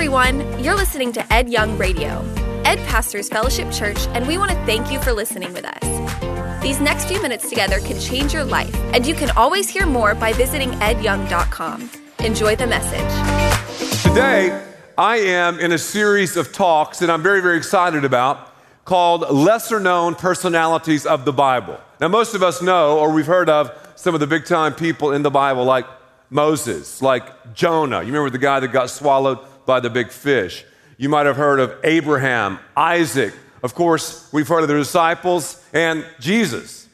everyone. 0.00 0.64
You're 0.64 0.76
listening 0.76 1.12
to 1.12 1.30
Ed 1.30 1.50
Young 1.50 1.76
Radio. 1.76 2.24
Ed 2.64 2.78
pastors 2.88 3.28
Fellowship 3.28 3.70
Church, 3.70 3.98
and 4.14 4.26
we 4.26 4.38
want 4.38 4.50
to 4.50 4.56
thank 4.64 4.90
you 4.90 4.98
for 4.98 5.12
listening 5.12 5.52
with 5.52 5.66
us. 5.66 6.62
These 6.62 6.80
next 6.80 7.04
few 7.04 7.20
minutes 7.20 7.50
together 7.50 7.80
can 7.80 8.00
change 8.00 8.32
your 8.32 8.44
life, 8.44 8.74
and 8.94 9.06
you 9.06 9.12
can 9.12 9.28
always 9.32 9.68
hear 9.68 9.84
more 9.84 10.14
by 10.14 10.32
visiting 10.32 10.70
edyoung.com. 10.70 11.90
Enjoy 12.20 12.56
the 12.56 12.66
message. 12.66 14.02
Today, 14.02 14.64
I 14.96 15.16
am 15.18 15.60
in 15.60 15.72
a 15.72 15.78
series 15.78 16.34
of 16.34 16.50
talks 16.50 17.00
that 17.00 17.10
I'm 17.10 17.22
very, 17.22 17.42
very 17.42 17.58
excited 17.58 18.02
about 18.02 18.54
called 18.86 19.28
Lesser 19.30 19.80
Known 19.80 20.14
Personalities 20.14 21.04
of 21.04 21.26
the 21.26 21.32
Bible. 21.34 21.78
Now, 22.00 22.08
most 22.08 22.34
of 22.34 22.42
us 22.42 22.62
know 22.62 22.98
or 22.98 23.12
we've 23.12 23.26
heard 23.26 23.50
of 23.50 23.70
some 23.96 24.14
of 24.14 24.20
the 24.20 24.26
big 24.26 24.46
time 24.46 24.72
people 24.72 25.12
in 25.12 25.20
the 25.22 25.30
Bible, 25.30 25.64
like 25.66 25.84
Moses, 26.30 27.02
like 27.02 27.52
Jonah. 27.52 28.00
You 28.00 28.06
remember 28.06 28.30
the 28.30 28.38
guy 28.38 28.60
that 28.60 28.68
got 28.68 28.88
swallowed 28.88 29.40
by 29.70 29.78
the 29.78 29.88
big 29.88 30.10
fish. 30.10 30.64
You 30.98 31.08
might 31.08 31.26
have 31.26 31.36
heard 31.36 31.60
of 31.60 31.72
Abraham, 31.84 32.58
Isaac. 32.76 33.32
Of 33.62 33.72
course, 33.72 34.28
we've 34.32 34.48
heard 34.48 34.62
of 34.62 34.68
the 34.68 34.74
disciples 34.74 35.64
and 35.72 36.04
Jesus. 36.18 36.88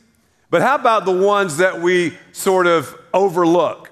But 0.50 0.60
how 0.60 0.74
about 0.74 1.06
the 1.06 1.16
ones 1.16 1.56
that 1.56 1.80
we 1.80 2.18
sort 2.32 2.66
of 2.66 2.94
overlook? 3.14 3.90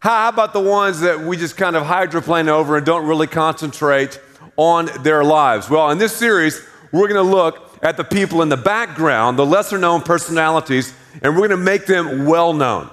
How 0.00 0.28
about 0.28 0.52
the 0.52 0.60
ones 0.60 0.98
that 1.02 1.20
we 1.20 1.36
just 1.36 1.56
kind 1.56 1.76
of 1.76 1.86
hydroplane 1.86 2.48
over 2.48 2.76
and 2.76 2.84
don't 2.84 3.06
really 3.06 3.28
concentrate 3.28 4.20
on 4.56 4.90
their 5.04 5.22
lives? 5.22 5.70
Well, 5.70 5.88
in 5.92 5.98
this 5.98 6.12
series, 6.12 6.60
we're 6.90 7.06
going 7.06 7.24
to 7.24 7.36
look 7.36 7.78
at 7.84 7.96
the 7.96 8.02
people 8.02 8.42
in 8.42 8.48
the 8.48 8.56
background, 8.56 9.38
the 9.38 9.46
lesser 9.46 9.78
known 9.78 10.02
personalities, 10.02 10.92
and 11.22 11.34
we're 11.34 11.46
going 11.46 11.50
to 11.50 11.64
make 11.64 11.86
them 11.86 12.26
well 12.26 12.52
known. 12.52 12.90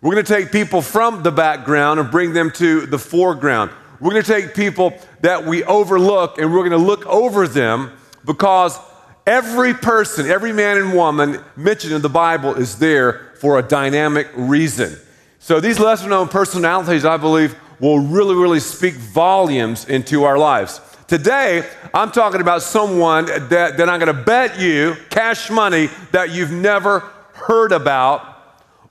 We're 0.00 0.12
going 0.12 0.24
to 0.24 0.32
take 0.32 0.52
people 0.52 0.80
from 0.80 1.24
the 1.24 1.32
background 1.32 1.98
and 1.98 2.08
bring 2.08 2.34
them 2.34 2.52
to 2.52 2.86
the 2.86 3.00
foreground. 3.00 3.72
We're 4.00 4.10
going 4.10 4.22
to 4.22 4.32
take 4.32 4.54
people 4.54 4.96
that 5.22 5.44
we 5.44 5.64
overlook 5.64 6.38
and 6.38 6.52
we're 6.52 6.68
going 6.68 6.70
to 6.70 6.86
look 6.86 7.04
over 7.06 7.48
them 7.48 7.92
because 8.24 8.78
every 9.26 9.74
person, 9.74 10.26
every 10.26 10.52
man 10.52 10.78
and 10.78 10.94
woman 10.94 11.42
mentioned 11.56 11.92
in 11.92 12.02
the 12.02 12.08
Bible 12.08 12.54
is 12.54 12.78
there 12.78 13.32
for 13.40 13.58
a 13.58 13.62
dynamic 13.62 14.28
reason. 14.36 14.96
So 15.40 15.60
these 15.60 15.80
lesser 15.80 16.08
known 16.08 16.28
personalities, 16.28 17.04
I 17.04 17.16
believe, 17.16 17.56
will 17.80 18.00
really, 18.00 18.34
really 18.34 18.60
speak 18.60 18.94
volumes 18.94 19.88
into 19.88 20.24
our 20.24 20.38
lives. 20.38 20.80
Today, 21.06 21.66
I'm 21.94 22.10
talking 22.10 22.40
about 22.40 22.62
someone 22.62 23.26
that, 23.26 23.76
that 23.78 23.88
I'm 23.88 23.98
going 23.98 24.14
to 24.14 24.22
bet 24.24 24.60
you 24.60 24.94
cash 25.10 25.50
money 25.50 25.88
that 26.12 26.30
you've 26.30 26.52
never 26.52 27.00
heard 27.32 27.72
about 27.72 28.26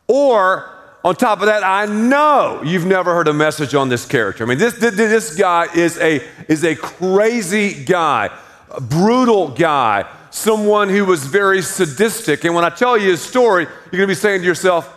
or 0.08 0.77
on 1.08 1.16
top 1.16 1.40
of 1.40 1.46
that, 1.46 1.64
I 1.64 1.86
know 1.86 2.62
you've 2.66 2.86
never 2.86 3.14
heard 3.14 3.30
a 3.30 3.34
message 3.34 3.74
on 3.74 3.88
this 3.88 4.06
character. 4.06 4.44
I 4.44 4.48
mean, 4.48 4.58
this, 4.58 4.74
this, 4.74 5.38
guy 5.38 5.68
is 5.74 5.98
a, 6.00 6.22
is 6.50 6.66
a 6.66 6.76
crazy 6.76 7.86
guy, 7.86 8.30
a 8.70 8.82
brutal 8.82 9.48
guy, 9.48 10.06
someone 10.32 10.90
who 10.90 11.06
was 11.06 11.26
very 11.26 11.62
sadistic. 11.62 12.44
And 12.44 12.54
when 12.54 12.66
I 12.66 12.70
tell 12.70 12.98
you 12.98 13.12
his 13.12 13.22
story, 13.22 13.64
you're 13.64 13.92
going 13.92 14.02
to 14.02 14.08
be 14.08 14.16
saying 14.16 14.42
to 14.42 14.46
yourself, 14.46 14.94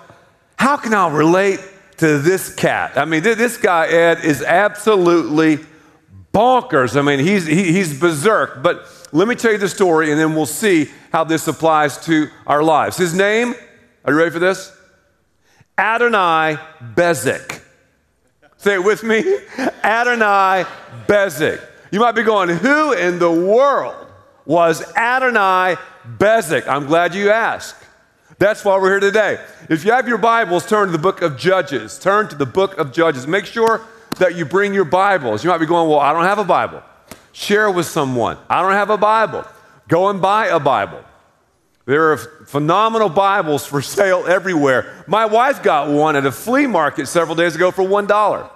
how 0.57 0.77
can 0.77 0.95
I 0.95 1.09
relate 1.09 1.61
to 1.99 2.19
this 2.19 2.53
cat? 2.57 2.99
I 2.99 3.05
mean, 3.05 3.23
this 3.23 3.57
guy, 3.57 3.87
Ed, 3.87 4.25
is 4.25 4.43
absolutely 4.43 5.65
bonkers. 6.35 6.99
I 6.99 7.03
mean, 7.03 7.21
he's, 7.21 7.47
he, 7.47 7.73
he's 7.73 7.97
berserk. 7.97 8.65
But 8.65 8.85
let 9.13 9.29
me 9.29 9.37
tell 9.37 9.53
you 9.53 9.59
the 9.59 9.69
story, 9.69 10.11
and 10.11 10.21
then 10.21 10.35
we'll 10.35 10.45
see 10.45 10.91
how 11.13 11.23
this 11.23 11.47
applies 11.47 12.05
to 12.07 12.27
our 12.49 12.65
lives. 12.65 12.97
His 12.97 13.15
name, 13.15 13.55
are 14.05 14.13
you 14.13 14.19
ready 14.19 14.33
for 14.33 14.41
this? 14.41 14.77
Adonai 15.81 16.59
Bezek. 16.95 17.63
Say 18.59 18.75
it 18.75 18.85
with 18.85 19.03
me 19.03 19.25
Adonai 19.83 20.67
Bezek. 21.07 21.59
You 21.91 22.01
might 22.01 22.13
be 22.13 22.23
going, 22.23 22.51
who 22.51 22.93
in 22.93 23.19
the 23.19 23.33
world 23.33 24.07
was 24.45 24.83
Adonai 24.95 25.77
Bezek? 26.19 26.69
I'm 26.69 26.85
glad 26.85 27.15
you 27.15 27.31
asked. 27.31 27.83
That's 28.39 28.63
why 28.63 28.77
we're 28.79 28.91
here 28.91 29.01
today. 29.01 29.43
If 29.71 29.87
you 29.87 29.93
have 29.93 30.07
your 30.07 30.19
Bibles, 30.19 30.67
turn 30.67 30.87
to 30.87 30.93
the 30.93 30.99
book 30.99 31.23
of 31.23 31.39
Judges. 31.39 31.99
Turn 31.99 32.29
to 32.29 32.37
the 32.37 32.45
book 32.45 32.77
of 32.77 32.93
Judges. 32.93 33.27
Make 33.27 33.47
sure 33.47 33.81
that 34.19 34.35
you 34.35 34.45
bring 34.45 34.75
your 34.75 34.85
Bibles. 34.85 35.43
You 35.43 35.49
might 35.49 35.59
be 35.59 35.67
going, 35.67 35.89
well, 35.89 36.01
I 36.01 36.13
don't 36.13 36.25
have 36.25 36.39
a 36.39 36.45
Bible. 36.45 36.83
Share 37.33 37.71
with 37.71 37.87
someone. 37.87 38.37
I 38.51 38.61
don't 38.61 38.73
have 38.73 38.91
a 38.91 38.99
Bible. 38.99 39.47
Go 39.89 40.11
and 40.11 40.21
buy 40.21 40.49
a 40.49 40.61
Bible. 40.61 41.03
There 41.87 42.13
are 42.13 42.17
phenomenal 42.19 43.09
Bibles 43.09 43.67
for 43.67 43.81
sale 43.81 44.25
everywhere. 44.27 45.05
My 45.07 45.25
wife 45.25 45.63
got 45.63 45.89
one 45.89 46.15
at 46.15 46.27
a 46.27 46.33
flea 46.33 46.67
market 46.67 47.07
several 47.07 47.35
days 47.35 47.57
ago 47.57 47.71
for 47.71 47.83
$1. 47.83 48.51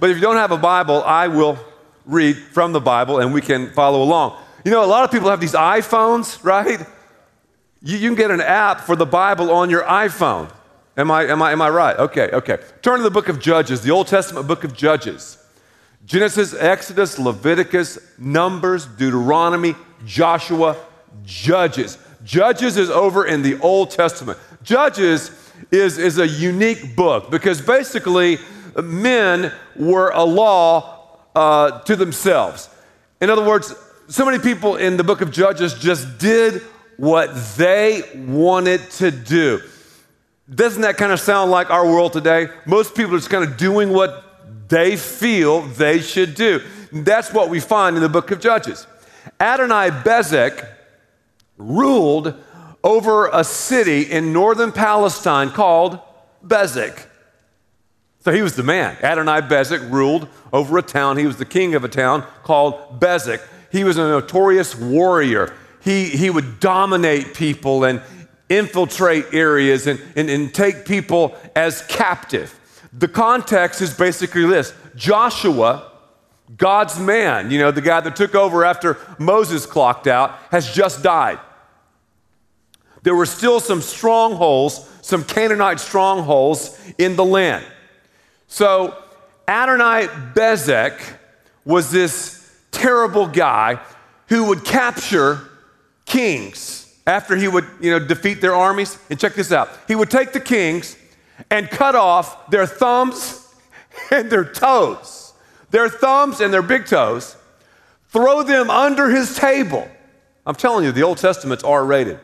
But 0.00 0.10
if 0.10 0.16
you 0.16 0.22
don't 0.22 0.36
have 0.36 0.50
a 0.50 0.58
Bible, 0.58 1.02
I 1.04 1.28
will 1.28 1.58
read 2.04 2.36
from 2.36 2.72
the 2.72 2.80
Bible 2.80 3.20
and 3.20 3.32
we 3.32 3.40
can 3.40 3.72
follow 3.72 4.02
along. 4.02 4.40
You 4.64 4.72
know, 4.72 4.84
a 4.84 4.86
lot 4.86 5.04
of 5.04 5.12
people 5.12 5.30
have 5.30 5.40
these 5.40 5.52
iPhones, 5.52 6.42
right? 6.44 6.84
You, 7.82 7.98
you 7.98 8.08
can 8.08 8.16
get 8.16 8.30
an 8.32 8.40
app 8.40 8.80
for 8.80 8.96
the 8.96 9.06
Bible 9.06 9.52
on 9.52 9.70
your 9.70 9.84
iPhone. 9.84 10.50
Am 10.96 11.10
I, 11.10 11.24
am, 11.26 11.40
I, 11.40 11.52
am 11.52 11.62
I 11.62 11.70
right? 11.70 11.96
Okay, 11.96 12.30
okay. 12.32 12.58
Turn 12.82 12.98
to 12.98 13.04
the 13.04 13.10
book 13.10 13.28
of 13.28 13.38
Judges, 13.38 13.82
the 13.82 13.90
Old 13.92 14.08
Testament 14.08 14.48
book 14.48 14.64
of 14.64 14.74
Judges. 14.74 15.38
Genesis, 16.04 16.54
Exodus, 16.54 17.18
Leviticus, 17.18 17.98
Numbers, 18.18 18.86
Deuteronomy, 18.86 19.74
Joshua, 20.04 20.76
Judges. 21.24 21.98
Judges 22.26 22.76
is 22.76 22.90
over 22.90 23.24
in 23.24 23.42
the 23.42 23.58
Old 23.60 23.92
Testament. 23.92 24.38
Judges 24.64 25.30
is, 25.70 25.96
is 25.96 26.18
a 26.18 26.26
unique 26.26 26.96
book 26.96 27.30
because 27.30 27.60
basically 27.60 28.38
men 28.82 29.52
were 29.76 30.10
a 30.10 30.24
law 30.24 31.18
uh, 31.36 31.78
to 31.82 31.94
themselves. 31.94 32.68
In 33.20 33.30
other 33.30 33.46
words, 33.46 33.74
so 34.08 34.26
many 34.26 34.40
people 34.40 34.74
in 34.76 34.96
the 34.96 35.04
book 35.04 35.20
of 35.20 35.30
Judges 35.30 35.74
just 35.74 36.18
did 36.18 36.62
what 36.96 37.32
they 37.56 38.02
wanted 38.14 38.80
to 38.92 39.12
do. 39.12 39.62
Doesn't 40.52 40.82
that 40.82 40.96
kind 40.96 41.12
of 41.12 41.20
sound 41.20 41.52
like 41.52 41.70
our 41.70 41.86
world 41.86 42.12
today? 42.12 42.48
Most 42.66 42.96
people 42.96 43.14
are 43.14 43.18
just 43.18 43.30
kind 43.30 43.44
of 43.44 43.56
doing 43.56 43.90
what 43.90 44.68
they 44.68 44.96
feel 44.96 45.62
they 45.62 46.00
should 46.00 46.34
do. 46.34 46.60
That's 46.92 47.32
what 47.32 47.50
we 47.50 47.60
find 47.60 47.94
in 47.94 48.02
the 48.02 48.08
book 48.08 48.32
of 48.32 48.40
Judges. 48.40 48.86
Adoni-Bezek 49.38 50.75
ruled 51.58 52.34
over 52.84 53.28
a 53.32 53.42
city 53.42 54.02
in 54.02 54.32
northern 54.32 54.70
Palestine 54.72 55.50
called 55.50 55.98
Bezek. 56.44 57.06
So 58.20 58.32
he 58.32 58.42
was 58.42 58.56
the 58.56 58.62
man. 58.62 58.96
Adoni-Bezek 58.96 59.90
ruled 59.90 60.28
over 60.52 60.78
a 60.78 60.82
town. 60.82 61.16
He 61.16 61.26
was 61.26 61.36
the 61.36 61.44
king 61.44 61.74
of 61.74 61.84
a 61.84 61.88
town 61.88 62.24
called 62.42 63.00
Bezek. 63.00 63.40
He 63.70 63.84
was 63.84 63.98
a 63.98 64.08
notorious 64.08 64.74
warrior. 64.76 65.54
He, 65.80 66.04
he 66.08 66.30
would 66.30 66.60
dominate 66.60 67.34
people 67.34 67.84
and 67.84 68.02
infiltrate 68.48 69.26
areas 69.32 69.86
and, 69.86 70.00
and, 70.14 70.30
and 70.30 70.54
take 70.54 70.86
people 70.86 71.36
as 71.54 71.82
captive. 71.88 72.58
The 72.92 73.08
context 73.08 73.80
is 73.80 73.94
basically 73.94 74.46
this 74.46 74.72
Joshua, 74.94 75.90
God's 76.56 76.98
man, 76.98 77.50
you 77.50 77.58
know, 77.58 77.70
the 77.70 77.80
guy 77.80 78.00
that 78.00 78.16
took 78.16 78.34
over 78.34 78.64
after 78.64 78.96
Moses 79.18 79.66
clocked 79.66 80.06
out, 80.06 80.38
has 80.50 80.72
just 80.72 81.02
died 81.02 81.40
there 83.06 83.14
were 83.14 83.24
still 83.24 83.60
some 83.60 83.82
strongholds, 83.82 84.84
some 85.00 85.22
Canaanite 85.22 85.78
strongholds 85.78 86.76
in 86.98 87.14
the 87.14 87.24
land. 87.24 87.64
So 88.48 89.00
Adonai 89.46 90.08
Bezek 90.34 91.00
was 91.64 91.92
this 91.92 92.52
terrible 92.72 93.28
guy 93.28 93.78
who 94.28 94.46
would 94.46 94.64
capture 94.64 95.38
kings 96.04 96.92
after 97.06 97.36
he 97.36 97.46
would 97.46 97.64
you 97.80 97.92
know, 97.92 98.04
defeat 98.04 98.40
their 98.40 98.56
armies. 98.56 98.98
And 99.08 99.20
check 99.20 99.34
this 99.34 99.52
out 99.52 99.68
he 99.86 99.94
would 99.94 100.10
take 100.10 100.32
the 100.32 100.40
kings 100.40 100.96
and 101.48 101.70
cut 101.70 101.94
off 101.94 102.50
their 102.50 102.66
thumbs 102.66 103.54
and 104.10 104.28
their 104.32 104.44
toes, 104.44 105.32
their 105.70 105.88
thumbs 105.88 106.40
and 106.40 106.52
their 106.52 106.60
big 106.60 106.86
toes, 106.86 107.36
throw 108.08 108.42
them 108.42 108.68
under 108.68 109.10
his 109.10 109.36
table. 109.36 109.86
I'm 110.44 110.56
telling 110.56 110.84
you, 110.84 110.90
the 110.90 111.02
Old 111.02 111.18
Testament's 111.18 111.62
R 111.62 111.84
rated 111.84 112.18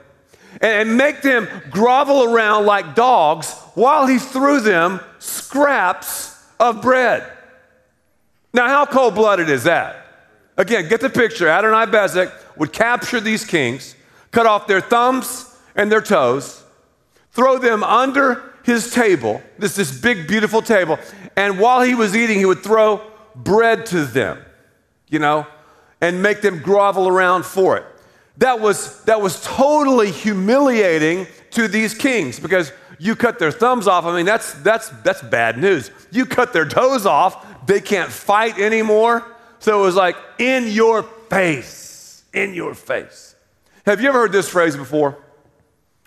and 0.61 0.97
make 0.97 1.23
them 1.23 1.49
grovel 1.71 2.25
around 2.25 2.67
like 2.67 2.95
dogs 2.95 3.53
while 3.75 4.07
he 4.07 4.19
threw 4.19 4.61
them 4.61 5.01
scraps 5.19 6.37
of 6.61 6.83
bread. 6.83 7.31
Now, 8.55 8.69
how 8.69 8.87
cold 8.87 9.15
blooded 9.15 9.49
is 9.49 9.65
that? 9.65 10.07
Again, 10.57 10.89
get 10.89 11.01
the 11.01 11.09
picture. 11.09 11.47
Adoni-Bezek 11.47 12.31
would 12.57 12.73
capture 12.73 13.21
these 13.21 13.45
kings, 13.45 13.97
cut 14.31 14.47
off 14.47 14.67
their 14.67 14.81
thumbs 14.81 15.57
and 15.75 15.91
their 15.91 16.03
toes, 16.03 16.63
throw 17.31 17.57
them 17.59 17.83
under 17.83 18.55
his 18.65 18.93
table, 18.93 19.43
this, 19.59 19.75
this 19.75 19.99
big, 20.01 20.29
beautiful 20.29 20.63
table, 20.63 20.99
and 21.37 21.59
while 21.59 21.81
he 21.81 21.95
was 21.95 22.15
eating, 22.15 22.39
he 22.39 22.45
would 22.45 22.63
throw 22.63 23.01
bread 23.35 23.87
to 23.87 24.05
them, 24.05 24.39
you 25.09 25.19
know, 25.19 25.47
and 26.01 26.23
make 26.23 26.43
them 26.43 26.61
grovel 26.61 27.09
around 27.09 27.45
for 27.45 27.77
it 27.79 27.85
that 28.43 28.59
was, 28.59 29.01
that 29.05 29.21
was 29.21 29.41
totally 29.45 30.11
humiliating 30.11 31.29
to 31.53 31.69
these 31.69 31.95
kings 31.95 32.41
because 32.41 32.73
you 32.99 33.15
cut 33.15 33.39
their 33.39 33.53
thumbs 33.53 33.87
off. 33.87 34.05
I 34.05 34.17
mean, 34.17 34.27
that's, 34.27 34.53
that's, 34.55 34.89
that's 35.05 35.23
bad 35.23 35.59
news. 35.59 35.93
You 36.11 36.27
cut 36.27 36.53
their 36.53 36.67
toes 36.67 37.07
off, 37.07 37.67
they 37.67 37.81
can't 37.81 38.11
fight 38.11 38.59
anymore. 38.59 39.25
So 39.61 39.81
it 39.81 39.85
was 39.85 39.95
like 39.95 40.17
in 40.39 40.67
your 40.67 41.05
face, 41.05 42.25
in 42.35 42.53
your 42.53 42.75
face. 42.75 43.37
Have 43.87 44.01
you 44.01 44.09
ever 44.09 44.19
heard 44.19 44.33
this 44.33 44.49
phrase 44.49 44.77
before? 44.77 45.19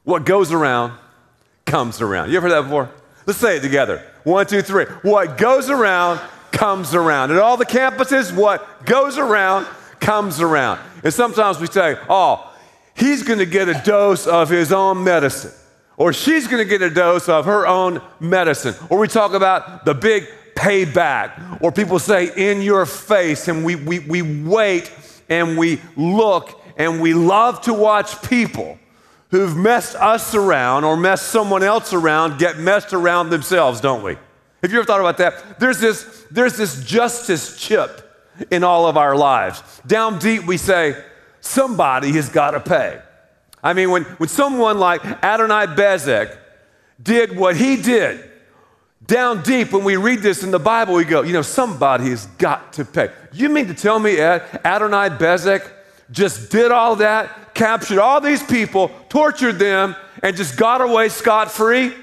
What 0.04 0.26
goes 0.26 0.52
around 0.52 0.92
comes 1.66 2.02
around. 2.02 2.32
You 2.32 2.38
ever 2.38 2.50
heard 2.50 2.56
that 2.56 2.64
before? 2.64 2.92
Let's 3.26 3.40
say 3.40 3.58
it 3.58 3.62
together. 3.62 4.06
One, 4.26 4.46
two, 4.46 4.62
three. 4.62 4.86
What 5.04 5.38
goes 5.38 5.70
around 5.70 6.20
comes 6.52 6.94
around. 6.94 7.32
At 7.32 7.38
all 7.38 7.56
the 7.56 7.66
campuses, 7.66 8.36
what 8.36 8.86
goes 8.86 9.18
around 9.18 9.68
comes 10.06 10.40
around. 10.40 10.80
And 11.04 11.12
sometimes 11.12 11.60
we 11.60 11.66
say, 11.66 11.98
oh, 12.08 12.54
he's 12.96 13.24
going 13.24 13.40
to 13.40 13.46
get 13.46 13.68
a 13.68 13.82
dose 13.84 14.28
of 14.28 14.50
his 14.50 14.72
own 14.72 15.04
medicine, 15.04 15.52
or 15.98 16.14
she's 16.14 16.48
going 16.48 16.64
to 16.64 16.70
get 16.70 16.84
a 16.84 16.94
dose 16.94 17.28
of 17.28 17.46
her 17.46 17.66
own 17.66 18.02
medicine. 18.20 18.76
Or 18.90 19.00
we 19.00 19.08
talk 19.08 19.34
about 19.34 19.84
the 19.84 19.96
big 19.96 20.28
payback, 20.56 21.60
or 21.62 21.72
people 21.72 21.98
say 21.98 22.32
in 22.36 22.62
your 22.62 22.86
face, 22.86 23.48
and 23.48 23.66
we, 23.66 23.76
we, 23.76 24.00
we 24.00 24.22
wait 24.22 24.92
and 25.28 25.58
we 25.58 25.82
look 25.98 26.62
and 26.78 27.02
we 27.02 27.14
love 27.14 27.62
to 27.62 27.74
watch 27.74 28.22
people 28.22 28.78
who've 29.32 29.56
messed 29.58 29.96
us 29.96 30.36
around 30.36 30.84
or 30.84 30.96
messed 30.96 31.30
someone 31.30 31.64
else 31.64 31.94
around 31.94 32.38
get 32.38 32.60
messed 32.60 32.94
around 32.94 33.32
themselves, 33.32 33.82
don't 33.82 34.04
we? 34.04 34.16
Have 34.62 34.72
you 34.72 34.78
ever 34.78 34.86
thought 34.86 35.00
about 35.00 35.18
that? 35.18 35.60
There's 35.60 35.80
this, 35.80 36.26
there's 36.30 36.58
this 36.58 36.84
justice 36.84 37.58
chip 37.58 38.06
in 38.52 38.64
all 38.64 38.88
of 38.88 38.98
our 38.98 39.16
lives. 39.16 39.62
Down 39.86 40.20
deep, 40.20 40.46
we 40.46 40.58
say, 40.58 41.02
somebody 41.42 42.12
has 42.14 42.30
got 42.30 42.52
to 42.52 42.60
pay. 42.60 43.02
I 43.64 43.74
mean, 43.74 43.90
when, 43.90 44.04
when 44.04 44.30
someone 44.30 44.78
like 44.78 45.02
Adoni-Bezek 45.02 46.38
did 47.02 47.36
what 47.36 47.56
he 47.58 47.82
did, 47.82 48.30
down 49.06 49.44
deep, 49.44 49.72
when 49.72 49.84
we 49.84 49.98
read 49.98 50.20
this 50.20 50.44
in 50.44 50.52
the 50.52 50.60
Bible, 50.60 50.96
we 50.96 51.04
go, 51.04 51.22
you 51.22 51.34
know, 51.34 51.42
somebody 51.42 52.10
has 52.10 52.26
got 52.38 52.74
to 52.74 52.86
pay. 52.86 53.12
You 53.32 53.50
mean 53.50 53.68
to 53.68 53.74
tell 53.74 54.00
me 54.00 54.18
Ed, 54.18 54.42
Adoni-Bezek 54.64 55.72
just 56.12 56.52
did 56.52 56.72
all 56.72 56.96
that, 56.98 57.54
captured 57.54 58.00
all 58.00 58.22
these 58.22 58.44
people, 58.44 58.92
tortured 59.10 59.54
them, 59.54 59.96
and 60.24 60.36
just 60.36 60.58
got 60.58 60.82
away 60.82 61.10
scot 61.10 61.52
free? 61.52 61.94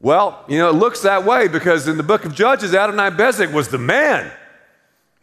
Well, 0.00 0.44
you 0.48 0.58
know, 0.58 0.70
it 0.70 0.74
looks 0.74 1.02
that 1.02 1.24
way 1.24 1.48
because 1.48 1.88
in 1.88 1.96
the 1.96 2.02
book 2.02 2.24
of 2.24 2.34
Judges, 2.34 2.72
Adoni-Bezek 2.72 3.52
was 3.52 3.68
the 3.68 3.78
man. 3.78 4.30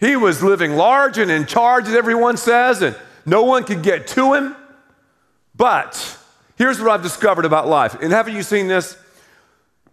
He 0.04 0.18
was 0.18 0.44
living 0.44 0.76
large 0.76 1.18
and 1.18 1.32
in 1.32 1.46
charge, 1.46 1.88
as 1.88 1.96
everyone 1.96 2.36
says, 2.36 2.82
and 2.82 2.94
no 3.26 3.44
one 3.44 3.64
could 3.64 3.82
get 3.82 4.06
to 4.08 4.34
him. 4.34 4.54
But 5.56 6.18
here's 6.58 6.78
what 6.82 6.90
I've 6.90 7.02
discovered 7.02 7.46
about 7.46 7.70
life. 7.70 7.96
And 8.02 8.12
haven't 8.12 8.36
you 8.36 8.44
seen 8.44 8.68
this? 8.68 8.98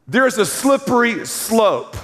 There's 0.09 0.37
a 0.37 0.45
slippery 0.45 1.25
slope 1.27 1.97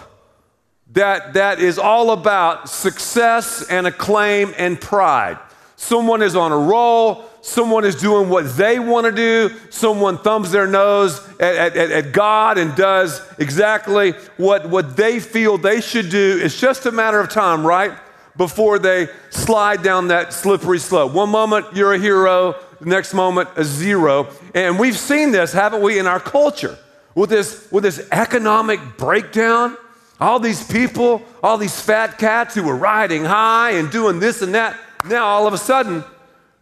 that, 0.93 1.33
that 1.33 1.59
is 1.59 1.81
all 1.81 2.13
about 2.13 2.69
success 2.69 3.67
and 3.69 3.89
acclaim 3.89 4.55
and 4.57 4.81
pride. 4.81 5.41
Someone 5.75 6.23
is 6.23 6.37
on 6.37 6.53
a 6.53 6.59
roll, 6.59 7.29
someone 7.47 7.85
is 7.85 7.95
doing 7.95 8.29
what 8.29 8.57
they 8.57 8.79
want 8.79 9.07
to 9.07 9.13
do, 9.13 9.55
someone 9.71 10.19
thumbs 10.19 10.51
their 10.51 10.67
nose 10.67 11.21
at, 11.39 11.77
at, 11.77 11.91
at, 11.91 12.13
God 12.13 12.59
and 12.59 12.75
does 12.75 13.21
exactly 13.39 14.13
what, 14.37 14.69
what 14.69 14.97
they 14.97 15.21
feel 15.21 15.57
they 15.57 15.81
should 15.81 16.11
do. 16.11 16.41
It's 16.43 16.61
just 16.61 16.87
a 16.87 16.93
matter 16.93 17.21
of 17.21 17.31
time, 17.31 17.65
right? 17.65 17.93
Before 18.37 18.79
they 18.79 19.09
slide 19.31 19.83
down 19.83 20.09
that 20.09 20.33
slippery 20.33 20.79
slope. 20.79 21.13
One 21.13 21.31
moment 21.31 21.67
you're 21.73 21.95
a 21.95 21.99
hero, 21.99 22.57
the 22.81 22.87
next 22.87 23.15
moment 23.15 23.49
a 23.57 23.65
zero. 23.65 24.29
And 24.55 24.79
we've 24.79 24.99
seen 24.99 25.31
this, 25.31 25.53
haven't 25.53 25.83
we, 25.83 25.99
in 25.99 26.07
our 26.07 26.21
culture 26.21 26.77
with 27.15 27.31
this, 27.31 27.71
with 27.71 27.85
this 27.85 28.07
economic 28.11 28.81
breakdown? 28.99 29.77
All 30.21 30.41
these 30.41 30.67
people, 30.67 31.23
all 31.43 31.59
these 31.59 31.81
fat 31.81 32.19
cats 32.19 32.55
who 32.55 32.65
were 32.65 32.77
riding 32.77 33.25
high 33.25 33.73
and 33.73 33.91
doing 33.91 34.19
this 34.19 34.43
and 34.43 34.55
that 34.55 34.77
now, 35.09 35.27
all 35.27 35.47
of 35.47 35.55
a 35.55 35.59
sudden, 35.59 36.05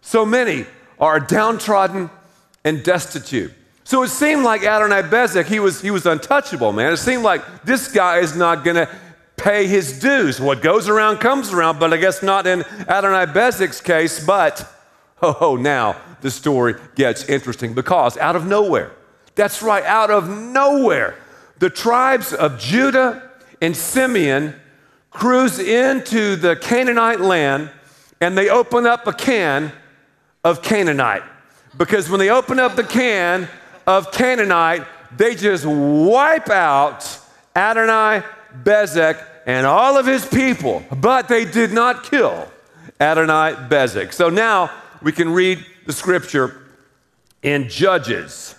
so 0.04 0.26
many 0.26 0.66
are 1.00 1.18
downtrodden 1.18 2.10
and 2.62 2.82
destitute. 2.84 3.50
So 3.84 4.02
it 4.02 4.08
seemed 4.08 4.44
like 4.44 4.60
Adoni-Bezek, 4.60 5.46
he 5.46 5.58
was, 5.58 5.80
he 5.80 5.90
was 5.90 6.04
untouchable, 6.04 6.72
man. 6.72 6.92
It 6.92 6.98
seemed 6.98 7.22
like 7.22 7.64
this 7.64 7.90
guy 7.90 8.18
is 8.18 8.36
not 8.36 8.64
going 8.64 8.76
to 8.76 8.88
pay 9.36 9.66
his 9.66 9.98
dues. 9.98 10.38
What 10.38 10.60
goes 10.60 10.90
around 10.90 11.18
comes 11.18 11.52
around, 11.52 11.80
but 11.80 11.92
I 11.94 11.96
guess 11.96 12.22
not 12.22 12.46
in 12.46 12.60
Adoni-Bezek's 12.60 13.80
case. 13.80 14.24
But, 14.24 14.70
oh, 15.22 15.56
now 15.56 15.96
the 16.20 16.30
story 16.30 16.74
gets 16.94 17.24
interesting 17.24 17.72
because 17.72 18.18
out 18.18 18.36
of 18.36 18.46
nowhere, 18.46 18.92
that's 19.34 19.62
right, 19.62 19.84
out 19.84 20.10
of 20.10 20.28
nowhere, 20.28 21.16
the 21.60 21.70
tribes 21.70 22.34
of 22.34 22.58
Judah 22.58 23.30
and 23.62 23.74
Simeon 23.74 24.54
cruise 25.10 25.58
into 25.58 26.36
the 26.36 26.56
Canaanite 26.56 27.20
land 27.20 27.70
and 28.20 28.36
they 28.36 28.50
open 28.50 28.86
up 28.86 29.06
a 29.06 29.12
can 29.12 29.72
of 30.44 30.62
Canaanite. 30.62 31.22
Because 31.76 32.08
when 32.08 32.20
they 32.20 32.30
open 32.30 32.60
up 32.60 32.76
the 32.76 32.84
can 32.84 33.48
of 33.86 34.12
Canaanite, 34.12 34.86
they 35.16 35.34
just 35.34 35.64
wipe 35.64 36.50
out 36.50 37.18
Adonai 37.56 38.22
Bezek 38.62 39.24
and 39.46 39.66
all 39.66 39.96
of 39.96 40.06
his 40.06 40.26
people, 40.26 40.84
but 40.96 41.28
they 41.28 41.44
did 41.44 41.72
not 41.72 42.04
kill 42.04 42.50
Adonai 43.00 43.54
Bezek. 43.68 44.12
So 44.12 44.28
now 44.28 44.70
we 45.02 45.12
can 45.12 45.30
read 45.30 45.64
the 45.86 45.92
scripture 45.92 46.62
in 47.42 47.68
Judges. 47.68 48.54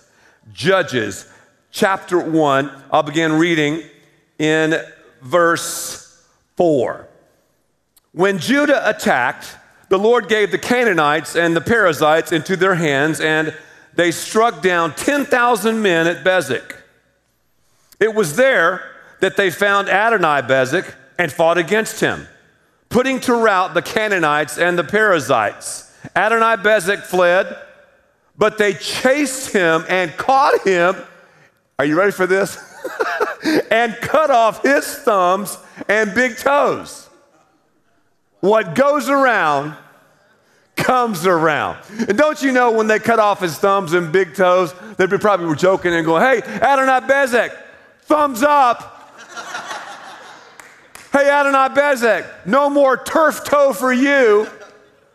Judges 0.54 1.28
chapter 1.72 2.20
1. 2.20 2.72
I'll 2.92 3.04
begin 3.04 3.34
reading 3.34 3.84
in 4.38 4.76
verse 5.22 6.24
4. 6.56 7.08
When 8.12 8.38
Judah 8.38 8.88
attacked, 8.88 9.58
the 9.96 10.04
Lord 10.04 10.28
gave 10.28 10.52
the 10.52 10.58
Canaanites 10.58 11.38
and 11.38 11.56
the 11.56 11.62
Perizzites 11.62 12.34
into 12.34 12.58
their 12.58 12.76
hands, 12.76 13.22
and 13.22 13.56
they 13.94 14.12
struck 14.12 14.62
down 14.62 14.94
10,000 14.94 15.82
men 15.82 16.06
at 16.06 16.22
Bezek. 16.22 16.76
It 18.02 18.14
was 18.14 18.36
there 18.36 18.92
that 19.22 19.38
they 19.38 19.50
found 19.50 19.88
Adoni-Bezek 19.88 20.94
and 21.18 21.32
fought 21.32 21.58
against 21.58 22.02
him, 22.02 22.28
putting 22.90 23.22
to 23.22 23.36
rout 23.36 23.74
the 23.74 23.82
Canaanites 23.82 24.58
and 24.58 24.78
the 24.78 24.84
Perizzites. 24.84 25.90
Adoni-Bezek 26.14 27.04
fled, 27.04 27.58
but 28.38 28.58
they 28.58 28.74
chased 28.74 29.54
him 29.54 29.86
and 29.88 30.12
caught 30.18 30.62
him. 30.68 30.98
Are 31.80 31.86
you 31.86 31.98
ready 31.98 32.12
for 32.12 32.28
this? 32.28 32.58
and 33.72 33.96
cut 34.02 34.30
off 34.30 34.62
his 34.62 34.86
thumbs 34.86 35.58
and 35.88 36.14
big 36.14 36.36
toes. 36.36 37.08
What 38.42 38.76
goes 38.76 39.08
around 39.08 39.78
comes 40.86 41.26
around. 41.26 41.80
And 42.08 42.16
don't 42.16 42.40
you 42.44 42.52
know 42.52 42.72
when 42.72 42.86
they 42.86 43.00
cut 43.00 43.18
off 43.18 43.40
his 43.42 43.58
thumbs 43.58 43.94
and 43.94 44.12
big 44.12 44.36
toes, 44.36 44.72
they 44.98 45.08
probably 45.08 45.48
were 45.48 45.56
joking 45.56 45.96
and 45.96 46.06
going, 46.06 46.22
hey, 46.22 46.42
Adoni-Bezek, 46.60 47.58
thumbs 48.02 48.44
up. 48.44 49.12
hey, 51.12 51.26
Adoni-Bezek, 51.26 52.46
no 52.46 52.70
more 52.70 52.98
turf 52.98 53.44
toe 53.44 53.74
for 53.74 53.92
you. 53.92 54.48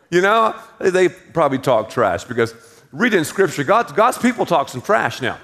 You 0.09 0.19
know, 0.19 0.53
they 0.77 1.07
probably 1.07 1.59
talk 1.59 1.89
trash 1.89 2.25
because 2.25 2.53
reading 2.91 3.23
scripture, 3.23 3.63
God's, 3.63 3.93
God's 3.93 4.17
people 4.17 4.45
talk 4.45 4.67
some 4.67 4.81
trash 4.81 5.21
now. 5.21 5.37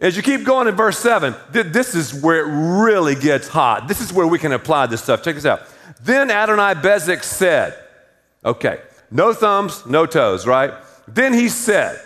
As 0.00 0.16
you 0.16 0.22
keep 0.22 0.44
going 0.44 0.68
in 0.68 0.74
verse 0.74 0.98
7, 0.98 1.34
this 1.50 1.94
is 1.94 2.14
where 2.14 2.40
it 2.40 2.82
really 2.82 3.14
gets 3.14 3.46
hot. 3.46 3.88
This 3.88 4.00
is 4.00 4.10
where 4.10 4.26
we 4.26 4.38
can 4.38 4.52
apply 4.52 4.86
this 4.86 5.02
stuff. 5.02 5.22
Check 5.22 5.34
this 5.34 5.44
out. 5.44 5.60
Then 6.00 6.30
Adoni-Bezek 6.30 7.22
said, 7.22 7.78
okay, 8.42 8.80
no 9.10 9.32
thumbs, 9.32 9.84
no 9.86 10.06
toes, 10.06 10.46
right? 10.46 10.72
Then 11.08 11.32
he 11.32 11.48
said, 11.48 12.00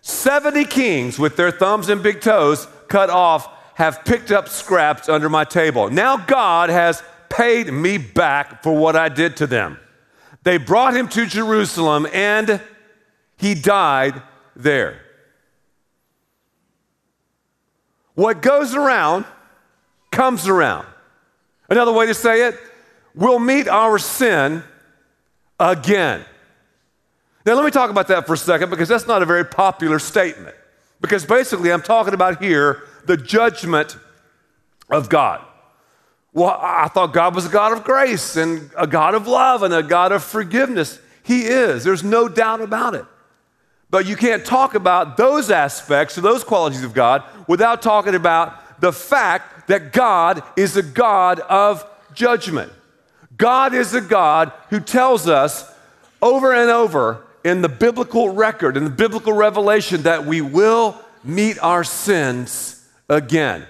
70 0.00 0.64
kings 0.64 1.18
with 1.18 1.36
their 1.36 1.50
thumbs 1.50 1.88
and 1.88 2.02
big 2.02 2.20
toes 2.20 2.66
cut 2.88 3.10
off 3.10 3.48
have 3.74 4.04
picked 4.04 4.30
up 4.30 4.48
scraps 4.48 5.08
under 5.08 5.28
my 5.28 5.44
table. 5.44 5.90
Now 5.90 6.16
God 6.16 6.70
has 6.70 7.02
paid 7.28 7.72
me 7.72 7.98
back 7.98 8.62
for 8.62 8.74
what 8.74 8.96
I 8.96 9.08
did 9.08 9.36
to 9.38 9.46
them. 9.46 9.78
They 10.42 10.56
brought 10.56 10.96
him 10.96 11.08
to 11.08 11.26
Jerusalem 11.26 12.06
and 12.12 12.60
he 13.36 13.54
died 13.54 14.20
there. 14.56 15.02
What 18.14 18.42
goes 18.42 18.74
around 18.74 19.26
comes 20.10 20.48
around. 20.48 20.86
Another 21.70 21.92
way 21.92 22.06
to 22.06 22.14
say 22.14 22.48
it, 22.48 22.58
we'll 23.14 23.38
meet 23.38 23.68
our 23.68 23.98
sin 23.98 24.64
again. 25.60 26.24
Now, 27.48 27.54
let 27.54 27.64
me 27.64 27.70
talk 27.70 27.88
about 27.88 28.08
that 28.08 28.26
for 28.26 28.34
a 28.34 28.36
second 28.36 28.68
because 28.68 28.90
that's 28.90 29.06
not 29.06 29.22
a 29.22 29.24
very 29.24 29.42
popular 29.42 29.98
statement. 29.98 30.54
Because 31.00 31.24
basically, 31.24 31.72
I'm 31.72 31.80
talking 31.80 32.12
about 32.12 32.42
here 32.42 32.82
the 33.06 33.16
judgment 33.16 33.96
of 34.90 35.08
God. 35.08 35.42
Well, 36.34 36.58
I 36.60 36.88
thought 36.88 37.14
God 37.14 37.34
was 37.34 37.46
a 37.46 37.48
God 37.48 37.72
of 37.72 37.84
grace 37.84 38.36
and 38.36 38.70
a 38.76 38.86
God 38.86 39.14
of 39.14 39.26
love 39.26 39.62
and 39.62 39.72
a 39.72 39.82
God 39.82 40.12
of 40.12 40.22
forgiveness. 40.22 41.00
He 41.22 41.46
is, 41.46 41.84
there's 41.84 42.04
no 42.04 42.28
doubt 42.28 42.60
about 42.60 42.92
it. 42.94 43.06
But 43.88 44.04
you 44.04 44.14
can't 44.14 44.44
talk 44.44 44.74
about 44.74 45.16
those 45.16 45.50
aspects 45.50 46.18
or 46.18 46.20
those 46.20 46.44
qualities 46.44 46.84
of 46.84 46.92
God 46.92 47.22
without 47.46 47.80
talking 47.80 48.14
about 48.14 48.78
the 48.82 48.92
fact 48.92 49.68
that 49.68 49.94
God 49.94 50.42
is 50.54 50.76
a 50.76 50.82
God 50.82 51.40
of 51.40 51.82
judgment. 52.12 52.70
God 53.38 53.72
is 53.72 53.94
a 53.94 54.02
God 54.02 54.52
who 54.68 54.80
tells 54.80 55.26
us 55.26 55.72
over 56.20 56.52
and 56.52 56.68
over 56.68 57.24
in 57.48 57.62
the 57.62 57.68
biblical 57.68 58.30
record, 58.30 58.76
in 58.76 58.84
the 58.84 58.90
biblical 58.90 59.32
revelation, 59.32 60.02
that 60.02 60.24
we 60.24 60.40
will 60.40 61.00
meet 61.24 61.58
our 61.60 61.82
sins 61.82 62.86
again. 63.08 63.66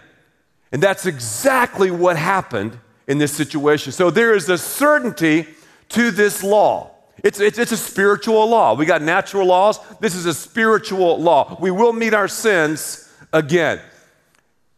And 0.72 0.82
that's 0.82 1.06
exactly 1.06 1.90
what 1.90 2.16
happened 2.16 2.78
in 3.06 3.18
this 3.18 3.32
situation. 3.32 3.92
So 3.92 4.10
there 4.10 4.34
is 4.34 4.48
a 4.48 4.58
certainty 4.58 5.46
to 5.90 6.10
this 6.10 6.42
law. 6.42 6.90
It's, 7.24 7.40
it's, 7.40 7.58
it's, 7.58 7.72
a 7.72 7.76
spiritual 7.76 8.48
law. 8.48 8.74
We 8.74 8.86
got 8.86 9.02
natural 9.02 9.46
laws. 9.46 9.80
This 9.98 10.14
is 10.14 10.26
a 10.26 10.34
spiritual 10.34 11.18
law. 11.18 11.56
We 11.60 11.70
will 11.70 11.92
meet 11.92 12.14
our 12.14 12.28
sins 12.28 13.12
again. 13.32 13.80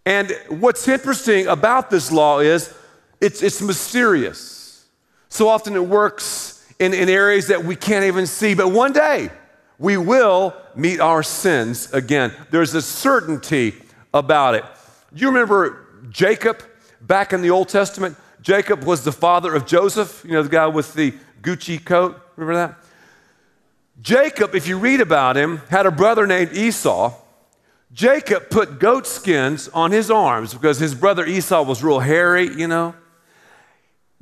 And 0.06 0.32
what's 0.48 0.88
interesting 0.88 1.48
about 1.48 1.90
this 1.90 2.10
law 2.10 2.38
is 2.38 2.72
it's, 3.20 3.42
it's 3.42 3.60
mysterious. 3.60 4.86
So 5.28 5.48
often 5.48 5.76
it 5.76 5.84
works 5.84 6.49
in, 6.80 6.94
in 6.94 7.08
areas 7.08 7.46
that 7.48 7.64
we 7.64 7.76
can't 7.76 8.06
even 8.06 8.26
see. 8.26 8.54
But 8.54 8.68
one 8.68 8.92
day 8.92 9.30
we 9.78 9.96
will 9.96 10.56
meet 10.74 10.98
our 10.98 11.22
sins 11.22 11.92
again. 11.92 12.32
There's 12.50 12.74
a 12.74 12.82
certainty 12.82 13.74
about 14.12 14.56
it. 14.56 14.64
You 15.14 15.28
remember 15.28 15.86
Jacob 16.08 16.62
back 17.00 17.32
in 17.32 17.42
the 17.42 17.50
Old 17.50 17.68
Testament? 17.68 18.16
Jacob 18.40 18.84
was 18.84 19.04
the 19.04 19.12
father 19.12 19.54
of 19.54 19.66
Joseph, 19.66 20.24
you 20.24 20.32
know, 20.32 20.42
the 20.42 20.48
guy 20.48 20.66
with 20.66 20.94
the 20.94 21.12
Gucci 21.42 21.84
coat. 21.84 22.18
Remember 22.36 22.54
that? 22.54 22.78
Jacob, 24.00 24.54
if 24.54 24.66
you 24.66 24.78
read 24.78 25.02
about 25.02 25.36
him, 25.36 25.58
had 25.68 25.84
a 25.84 25.90
brother 25.90 26.26
named 26.26 26.52
Esau. 26.52 27.14
Jacob 27.92 28.48
put 28.48 28.78
goat 28.78 29.06
skins 29.06 29.68
on 29.68 29.90
his 29.90 30.10
arms 30.10 30.54
because 30.54 30.78
his 30.78 30.94
brother 30.94 31.26
Esau 31.26 31.62
was 31.62 31.82
real 31.84 31.98
hairy, 31.98 32.48
you 32.54 32.66
know. 32.66 32.94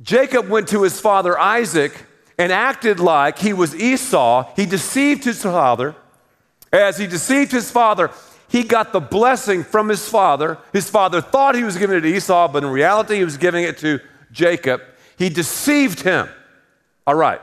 Jacob 0.01 0.49
went 0.49 0.67
to 0.69 0.83
his 0.83 0.99
father 0.99 1.39
Isaac 1.39 1.93
and 2.39 2.53
acted 2.53 3.01
like 3.01 3.37
he 3.37 3.51
was 3.51 3.75
Esau. 3.75 4.49
He 4.55 4.65
deceived 4.65 5.25
his 5.25 5.43
father. 5.43 5.93
As 6.71 6.97
he 6.97 7.05
deceived 7.05 7.51
his 7.51 7.69
father, 7.69 8.11
he 8.47 8.63
got 8.63 8.93
the 8.93 9.01
blessing 9.01 9.63
from 9.63 9.89
his 9.89 10.07
father. 10.07 10.57
His 10.71 10.89
father 10.89 11.19
thought 11.19 11.53
he 11.53 11.65
was 11.65 11.77
giving 11.77 11.97
it 11.97 12.01
to 12.01 12.07
Esau, 12.07 12.47
but 12.47 12.63
in 12.63 12.69
reality, 12.69 13.17
he 13.17 13.25
was 13.25 13.35
giving 13.35 13.65
it 13.65 13.77
to 13.79 13.99
Jacob. 14.31 14.81
He 15.17 15.29
deceived 15.29 15.99
him. 15.99 16.29
All 17.05 17.15
right, 17.15 17.41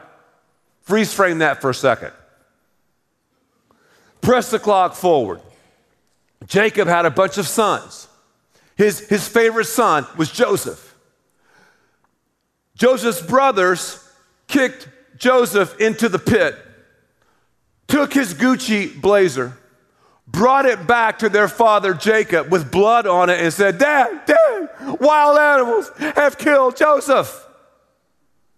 freeze 0.80 1.12
frame 1.12 1.38
that 1.38 1.60
for 1.60 1.70
a 1.70 1.74
second. 1.74 2.12
Press 4.22 4.50
the 4.50 4.58
clock 4.58 4.94
forward. 4.94 5.42
Jacob 6.46 6.88
had 6.88 7.04
a 7.04 7.10
bunch 7.10 7.36
of 7.36 7.46
sons. 7.46 8.08
His, 8.76 9.00
his 9.08 9.28
favorite 9.28 9.66
son 9.66 10.06
was 10.16 10.30
Joseph. 10.30 10.94
Joseph's 12.76 13.22
brothers 13.22 14.02
kicked 14.48 14.88
Joseph 15.16 15.80
into 15.80 16.08
the 16.08 16.18
pit, 16.18 16.56
took 17.88 18.12
his 18.12 18.34
Gucci 18.34 19.00
blazer, 19.00 19.56
brought 20.26 20.66
it 20.66 20.86
back 20.86 21.20
to 21.20 21.28
their 21.28 21.48
father 21.48 21.94
Jacob 21.94 22.50
with 22.50 22.70
blood 22.70 23.06
on 23.06 23.30
it, 23.30 23.40
and 23.40 23.52
said, 23.52 23.78
Dad, 23.78 24.26
Dad, 24.26 25.00
wild 25.00 25.38
animals 25.38 25.90
have 25.98 26.38
killed 26.38 26.76
Joseph. 26.76 27.44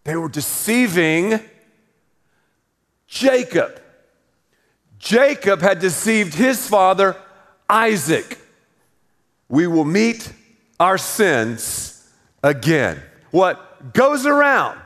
They 0.04 0.16
were 0.16 0.28
deceiving 0.28 1.40
Jacob. 3.06 3.80
Jacob 4.98 5.60
had 5.60 5.78
deceived 5.78 6.34
his 6.34 6.66
father 6.66 7.16
Isaac. 7.68 8.38
We 9.48 9.66
will 9.66 9.84
meet 9.84 10.32
our 10.80 10.98
sins 10.98 12.08
again. 12.42 13.00
What 13.30 13.92
goes 13.92 14.26
around 14.26 14.78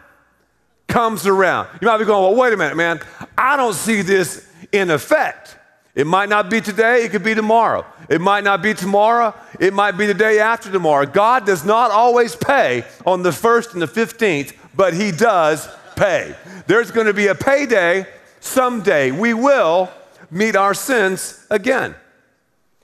comes 0.92 1.26
around. 1.26 1.68
You 1.80 1.88
might 1.88 1.96
be 1.96 2.04
going, 2.04 2.22
well, 2.22 2.38
wait 2.38 2.52
a 2.52 2.56
minute, 2.56 2.76
man. 2.76 3.00
I 3.37 3.56
don't 3.56 3.72
see 3.72 4.02
this 4.02 4.46
in 4.72 4.90
effect. 4.90 5.56
It 5.94 6.06
might 6.06 6.28
not 6.28 6.50
be 6.50 6.61
today, 6.61 7.04
it 7.04 7.11
could 7.11 7.25
be 7.25 7.34
tomorrow. 7.34 7.87
It 8.11 8.20
might 8.20 8.44
not 8.44 8.62
be 8.62 8.75
tomorrow, 8.75 9.34
it 9.58 9.72
might 9.72 9.92
be 9.92 10.06
the 10.06 10.14
day 10.14 10.38
after 10.38 10.70
tomorrow. 10.70 11.06
God 11.06 11.46
does 11.46 11.64
not 11.64 11.90
always 11.90 12.37
pay 12.37 12.84
on 13.06 13.22
the 13.22 13.30
1st 13.30 13.72
and 13.72 13.82
the 13.82 13.87
15th, 13.87 14.54
but 14.75 14.92
He 14.92 15.12
does 15.12 15.66
pay. 15.96 16.34
There's 16.66 16.90
going 16.90 17.06
to 17.06 17.14
be 17.14 17.28
a 17.28 17.34
payday 17.34 18.06
someday. 18.40 19.12
We 19.12 19.32
will 19.32 19.90
meet 20.30 20.56
our 20.56 20.75
sins 20.75 21.46
again. 21.49 21.94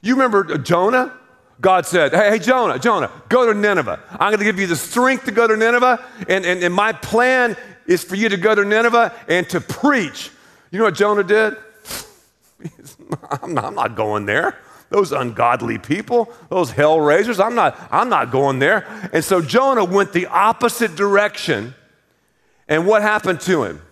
You 0.00 0.14
remember 0.14 0.56
Jonah? 0.56 1.12
God 1.60 1.84
said, 1.84 2.12
Hey, 2.12 2.30
hey 2.30 2.38
Jonah, 2.38 2.78
Jonah, 2.78 3.10
go 3.28 3.52
to 3.52 3.58
Nineveh. 3.58 4.00
I'm 4.12 4.30
going 4.30 4.38
to 4.38 4.44
give 4.44 4.60
you 4.60 4.66
the 4.66 4.76
strength 4.76 5.24
to 5.26 5.30
go 5.30 5.46
to 5.46 5.56
Nineveh, 5.56 6.04
and, 6.28 6.46
and, 6.46 6.62
and 6.62 6.72
my 6.72 6.92
plan 6.92 7.56
is 7.88 8.04
for 8.04 8.14
you 8.14 8.28
to 8.28 8.36
go 8.36 8.54
to 8.54 8.64
Nineveh 8.64 9.12
and 9.26 9.48
to 9.48 9.60
preach. 9.60 10.30
You 10.70 10.78
know 10.78 10.84
what 10.84 10.94
Jonah 10.94 11.24
did? 11.24 11.56
I'm 13.42 13.54
not, 13.54 13.96
going 13.96 14.26
there. 14.26 14.58
Those 14.90 15.10
ungodly 15.10 15.78
people, 15.78 16.32
those 16.50 16.70
hell 16.70 17.00
raisers, 17.00 17.40
I'm 17.40 17.54
not, 17.54 17.76
I'm 17.90 18.08
not 18.08 18.30
going 18.30 18.58
there. 18.58 18.86
And 19.12 19.24
so 19.24 19.40
Jonah 19.40 19.84
went 19.84 20.12
the 20.12 20.26
opposite 20.26 20.94
direction. 20.94 21.74
And 22.68 22.86
what 22.86 23.02
happened 23.02 23.40
to 23.42 23.64
him? 23.64 23.82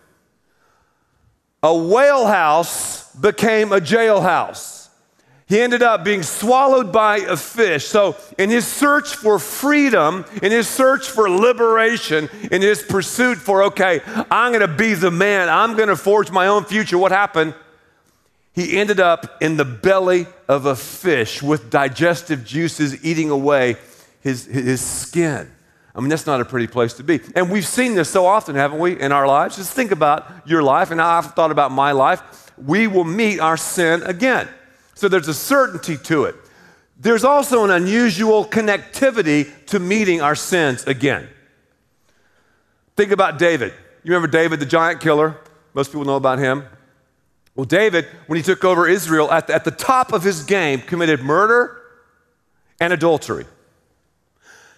A 1.62 1.74
whale 1.76 2.26
house 2.26 3.14
became 3.14 3.72
a 3.72 3.80
jailhouse 3.80 4.75
he 5.48 5.60
ended 5.60 5.82
up 5.82 6.02
being 6.04 6.24
swallowed 6.24 6.92
by 6.92 7.18
a 7.18 7.36
fish. 7.36 7.86
So, 7.86 8.16
in 8.36 8.50
his 8.50 8.66
search 8.66 9.14
for 9.14 9.38
freedom, 9.38 10.24
in 10.42 10.50
his 10.50 10.68
search 10.68 11.08
for 11.08 11.30
liberation, 11.30 12.28
in 12.50 12.62
his 12.62 12.82
pursuit 12.82 13.38
for, 13.38 13.64
okay, 13.64 14.00
I'm 14.28 14.52
going 14.52 14.68
to 14.68 14.76
be 14.76 14.94
the 14.94 15.12
man, 15.12 15.48
I'm 15.48 15.76
going 15.76 15.88
to 15.88 15.96
forge 15.96 16.32
my 16.32 16.48
own 16.48 16.64
future, 16.64 16.98
what 16.98 17.12
happened? 17.12 17.54
He 18.54 18.76
ended 18.76 18.98
up 18.98 19.40
in 19.40 19.56
the 19.56 19.64
belly 19.64 20.26
of 20.48 20.66
a 20.66 20.74
fish 20.74 21.42
with 21.42 21.70
digestive 21.70 22.44
juices 22.44 23.04
eating 23.04 23.30
away 23.30 23.76
his, 24.22 24.46
his 24.46 24.80
skin. 24.80 25.52
I 25.94 26.00
mean, 26.00 26.08
that's 26.08 26.26
not 26.26 26.40
a 26.40 26.44
pretty 26.44 26.66
place 26.66 26.94
to 26.94 27.04
be. 27.04 27.20
And 27.36 27.50
we've 27.50 27.66
seen 27.66 27.94
this 27.94 28.10
so 28.10 28.26
often, 28.26 28.56
haven't 28.56 28.80
we, 28.80 29.00
in 29.00 29.12
our 29.12 29.28
lives? 29.28 29.56
Just 29.56 29.74
think 29.74 29.92
about 29.92 30.26
your 30.44 30.62
life, 30.62 30.90
and 30.90 31.00
I've 31.00 31.34
thought 31.34 31.52
about 31.52 31.70
my 31.70 31.92
life. 31.92 32.50
We 32.58 32.86
will 32.88 33.04
meet 33.04 33.38
our 33.38 33.56
sin 33.56 34.02
again. 34.02 34.48
So 34.96 35.08
there's 35.08 35.28
a 35.28 35.34
certainty 35.34 35.98
to 35.98 36.24
it. 36.24 36.34
There's 36.98 37.22
also 37.22 37.64
an 37.64 37.70
unusual 37.70 38.46
connectivity 38.46 39.52
to 39.66 39.78
meeting 39.78 40.22
our 40.22 40.34
sins 40.34 40.84
again. 40.86 41.28
Think 42.96 43.12
about 43.12 43.38
David. 43.38 43.74
You 44.02 44.14
remember 44.14 44.28
David, 44.28 44.58
the 44.58 44.66
giant 44.66 45.02
killer? 45.02 45.36
Most 45.74 45.88
people 45.88 46.06
know 46.06 46.16
about 46.16 46.38
him. 46.38 46.64
Well, 47.54 47.66
David, 47.66 48.06
when 48.26 48.38
he 48.38 48.42
took 48.42 48.64
over 48.64 48.88
Israel, 48.88 49.30
at 49.30 49.48
the, 49.48 49.54
at 49.54 49.64
the 49.64 49.70
top 49.70 50.14
of 50.14 50.22
his 50.22 50.44
game, 50.44 50.80
committed 50.80 51.20
murder 51.20 51.78
and 52.80 52.92
adultery. 52.92 53.44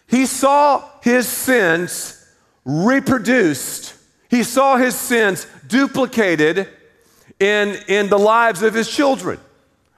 He 0.09 0.27
saw 0.27 0.85
his 1.01 1.29
sins 1.29 2.27
reproduced, 2.65 3.95
he 4.29 4.43
saw 4.43 4.77
his 4.77 4.97
sins 4.97 5.47
duplicated 5.69 6.69
in, 7.39 7.77
in 7.87 8.09
the 8.09 8.19
lives 8.19 8.63
of 8.63 8.75
his 8.75 8.91
children. 8.91 9.39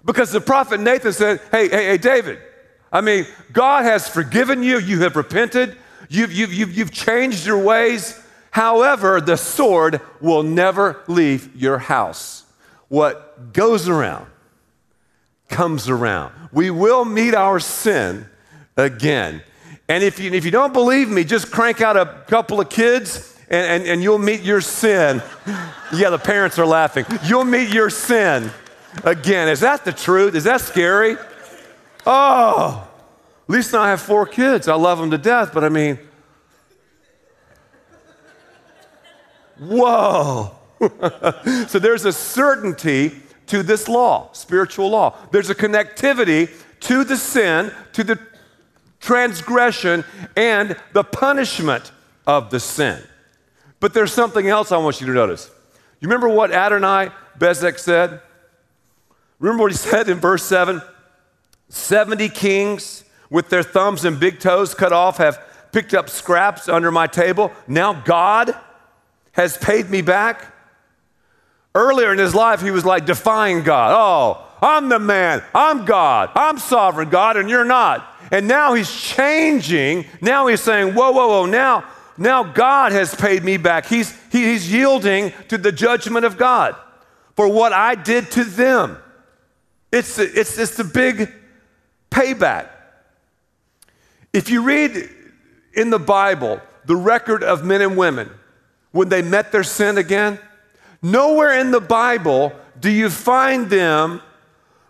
Because 0.05 0.33
the 0.33 0.41
prophet 0.41 0.81
Nathan 0.81 1.13
said, 1.13 1.41
Hey, 1.51 1.69
hey, 1.69 1.85
hey, 1.87 1.99
David, 1.99 2.39
I 2.93 3.01
mean, 3.01 3.27
God 3.53 3.85
has 3.85 4.09
forgiven 4.09 4.63
you. 4.63 4.79
You 4.79 5.03
have 5.03 5.17
repented. 5.17 5.77
You've, 6.09 6.33
you've, 6.33 6.53
you've, 6.53 6.77
you've 6.77 6.91
changed 6.91 7.47
your 7.47 7.59
ways. 7.59 8.21
However, 8.51 9.21
the 9.21 9.37
sword 9.37 10.01
will 10.21 10.43
never 10.43 11.03
leave 11.07 11.55
your 11.55 11.79
house. 11.79 12.45
What 12.89 13.53
goes 13.53 13.89
around 13.89 14.27
comes 15.49 15.89
around. 15.89 16.33
We 16.53 16.71
will 16.71 17.05
meet 17.05 17.35
our 17.35 17.61
sin 17.61 18.27
again. 18.77 19.43
And 19.89 20.03
if 20.03 20.19
you, 20.19 20.33
if 20.33 20.45
you 20.45 20.51
don't 20.51 20.73
believe 20.73 21.09
me, 21.09 21.23
just 21.23 21.51
crank 21.51 21.81
out 21.81 21.97
a 21.97 22.25
couple 22.27 22.61
of 22.61 22.69
kids 22.69 23.39
and, 23.49 23.83
and, 23.83 23.91
and 23.91 24.03
you'll 24.03 24.19
meet 24.19 24.43
your 24.43 24.61
sin. 24.61 25.23
yeah, 25.93 26.11
the 26.11 26.19
parents 26.19 26.59
are 26.59 26.67
laughing. 26.67 27.05
You'll 27.25 27.45
meet 27.45 27.73
your 27.73 27.91
sin 27.91 28.51
again. 29.05 29.49
Is 29.49 29.61
that 29.61 29.85
the 29.85 29.93
truth? 29.93 30.35
Is 30.35 30.45
that 30.45 30.61
scary? 30.61 31.17
Oh, 32.07 32.89
at 33.49 33.51
least 33.51 33.73
now 33.73 33.83
I 33.83 33.91
have 33.91 34.01
four 34.01 34.27
kids. 34.27 34.69
I 34.69 34.75
love 34.75 34.99
them 34.99 35.11
to 35.11 35.19
death, 35.19 35.53
but 35.53 35.65
I 35.65 35.69
mean, 35.69 35.99
whoa. 39.59 40.55
so 41.69 41.79
there's 41.79 42.05
a 42.05 42.13
certainty 42.13 43.21
to 43.47 43.63
this 43.63 43.89
law, 43.89 44.33
spiritual 44.33 44.89
law. 44.89 45.17
There's 45.31 45.51
a 45.51 45.55
connectivity 45.55 46.51
to 46.81 47.05
the 47.05 47.17
sin, 47.17 47.73
to 47.93 48.05
the 48.05 48.19
transgression, 49.01 50.05
and 50.37 50.77
the 50.93 51.05
punishment 51.05 51.93
of 52.27 52.51
the 52.51 52.61
sin. 52.61 53.03
But 53.81 53.95
there's 53.95 54.13
something 54.13 54.47
else 54.47 54.73
I 54.73 54.79
want 54.79 55.01
you 55.01 55.07
to 55.09 55.13
notice. 55.13 55.51
You 56.01 56.09
remember 56.09 56.29
what 56.29 56.53
Adonai 56.53 57.11
Bezek 57.39 57.79
said? 57.79 58.21
Remember 59.41 59.65
what 59.65 59.73
he 59.73 59.79
said 59.79 60.09
in 60.09 60.19
verse 60.19 60.45
7? 60.45 60.81
70 61.71 62.29
kings 62.29 63.05
with 63.31 63.49
their 63.49 63.63
thumbs 63.63 64.05
and 64.05 64.21
big 64.21 64.39
toes 64.39 64.75
cut 64.75 64.93
off 64.93 65.17
have 65.17 65.43
picked 65.73 65.95
up 65.95 66.09
scraps 66.09 66.69
under 66.69 66.91
my 66.91 67.07
table. 67.07 67.51
Now 67.67 67.93
God 67.93 68.55
has 69.33 69.57
paid 69.57 69.89
me 69.91 70.03
back. 70.03 70.55
Earlier 71.75 72.13
in 72.13 72.19
his 72.19 72.35
life, 72.35 72.61
he 72.61 72.71
was 72.71 72.85
like 72.85 73.07
defying 73.07 73.63
God. 73.63 73.95
Oh, 73.97 74.47
I'm 74.61 74.89
the 74.89 74.99
man. 74.99 75.43
I'm 75.55 75.85
God. 75.85 76.31
I'm 76.35 76.59
sovereign 76.59 77.09
God, 77.09 77.37
and 77.37 77.49
you're 77.49 77.65
not. 77.65 78.07
And 78.33 78.49
now 78.49 78.75
he's 78.75 78.93
changing. 78.93 80.07
Now 80.21 80.49
he's 80.49 80.61
saying, 80.61 80.95
whoa, 80.95 81.13
whoa, 81.13 81.29
whoa. 81.29 81.47
Now, 81.47 81.85
now 82.19 82.43
God 82.43 82.93
has 82.93 83.15
paid 83.15 83.45
me 83.45 83.57
back. 83.57 83.87
He's, 83.87 84.11
he, 84.31 84.45
he's 84.45 84.71
yielding 84.71 85.33
to 85.49 85.57
the 85.57 85.73
judgment 85.73 86.27
of 86.27 86.37
God 86.37 86.75
for 87.37 87.49
what 87.49 87.73
I 87.73 87.95
did 87.95 88.31
to 88.33 88.45
them. 88.45 88.99
It's, 89.93 90.19
it's, 90.19 90.59
it's 90.59 90.77
the 90.77 90.85
big 90.85 91.33
payback. 92.11 92.69
If 94.33 94.51
you 94.51 94.63
read 94.63 95.09
in 95.75 95.91
the 95.91 95.99
Bible 95.99 96.61
the 96.85 96.97
record 96.97 97.43
of 97.43 97.65
men 97.65 97.81
and 97.81 97.97
women 97.97 98.31
when 98.93 99.09
they 99.09 99.23
met 99.23 99.53
their 99.53 99.65
sin 99.65 99.99
again, 99.99 100.39
nowhere 101.03 101.59
in 101.59 101.71
the 101.71 101.81
Bible 101.81 102.53
do 102.79 102.91
you 102.91 103.11
find 103.11 103.69
them 103.69 104.21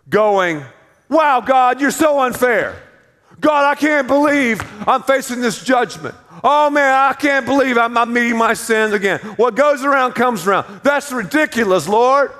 going, 0.09 0.63
Wow, 1.09 1.41
God, 1.41 1.81
you're 1.81 1.91
so 1.91 2.21
unfair. 2.21 2.81
God, 3.41 3.69
I 3.69 3.75
can't 3.75 4.07
believe 4.07 4.61
I'm 4.87 5.03
facing 5.03 5.41
this 5.41 5.61
judgment. 5.61 6.15
Oh 6.43 6.69
man, 6.69 6.93
I 6.93 7.13
can't 7.13 7.45
believe 7.45 7.77
I'm 7.77 7.93
not 7.93 8.07
meeting 8.07 8.37
my 8.37 8.53
sins 8.53 8.93
again. 8.93 9.19
What 9.35 9.55
goes 9.55 9.83
around 9.83 10.13
comes 10.13 10.47
around. 10.47 10.81
That's 10.83 11.11
ridiculous, 11.11 11.87
Lord. 11.87 12.31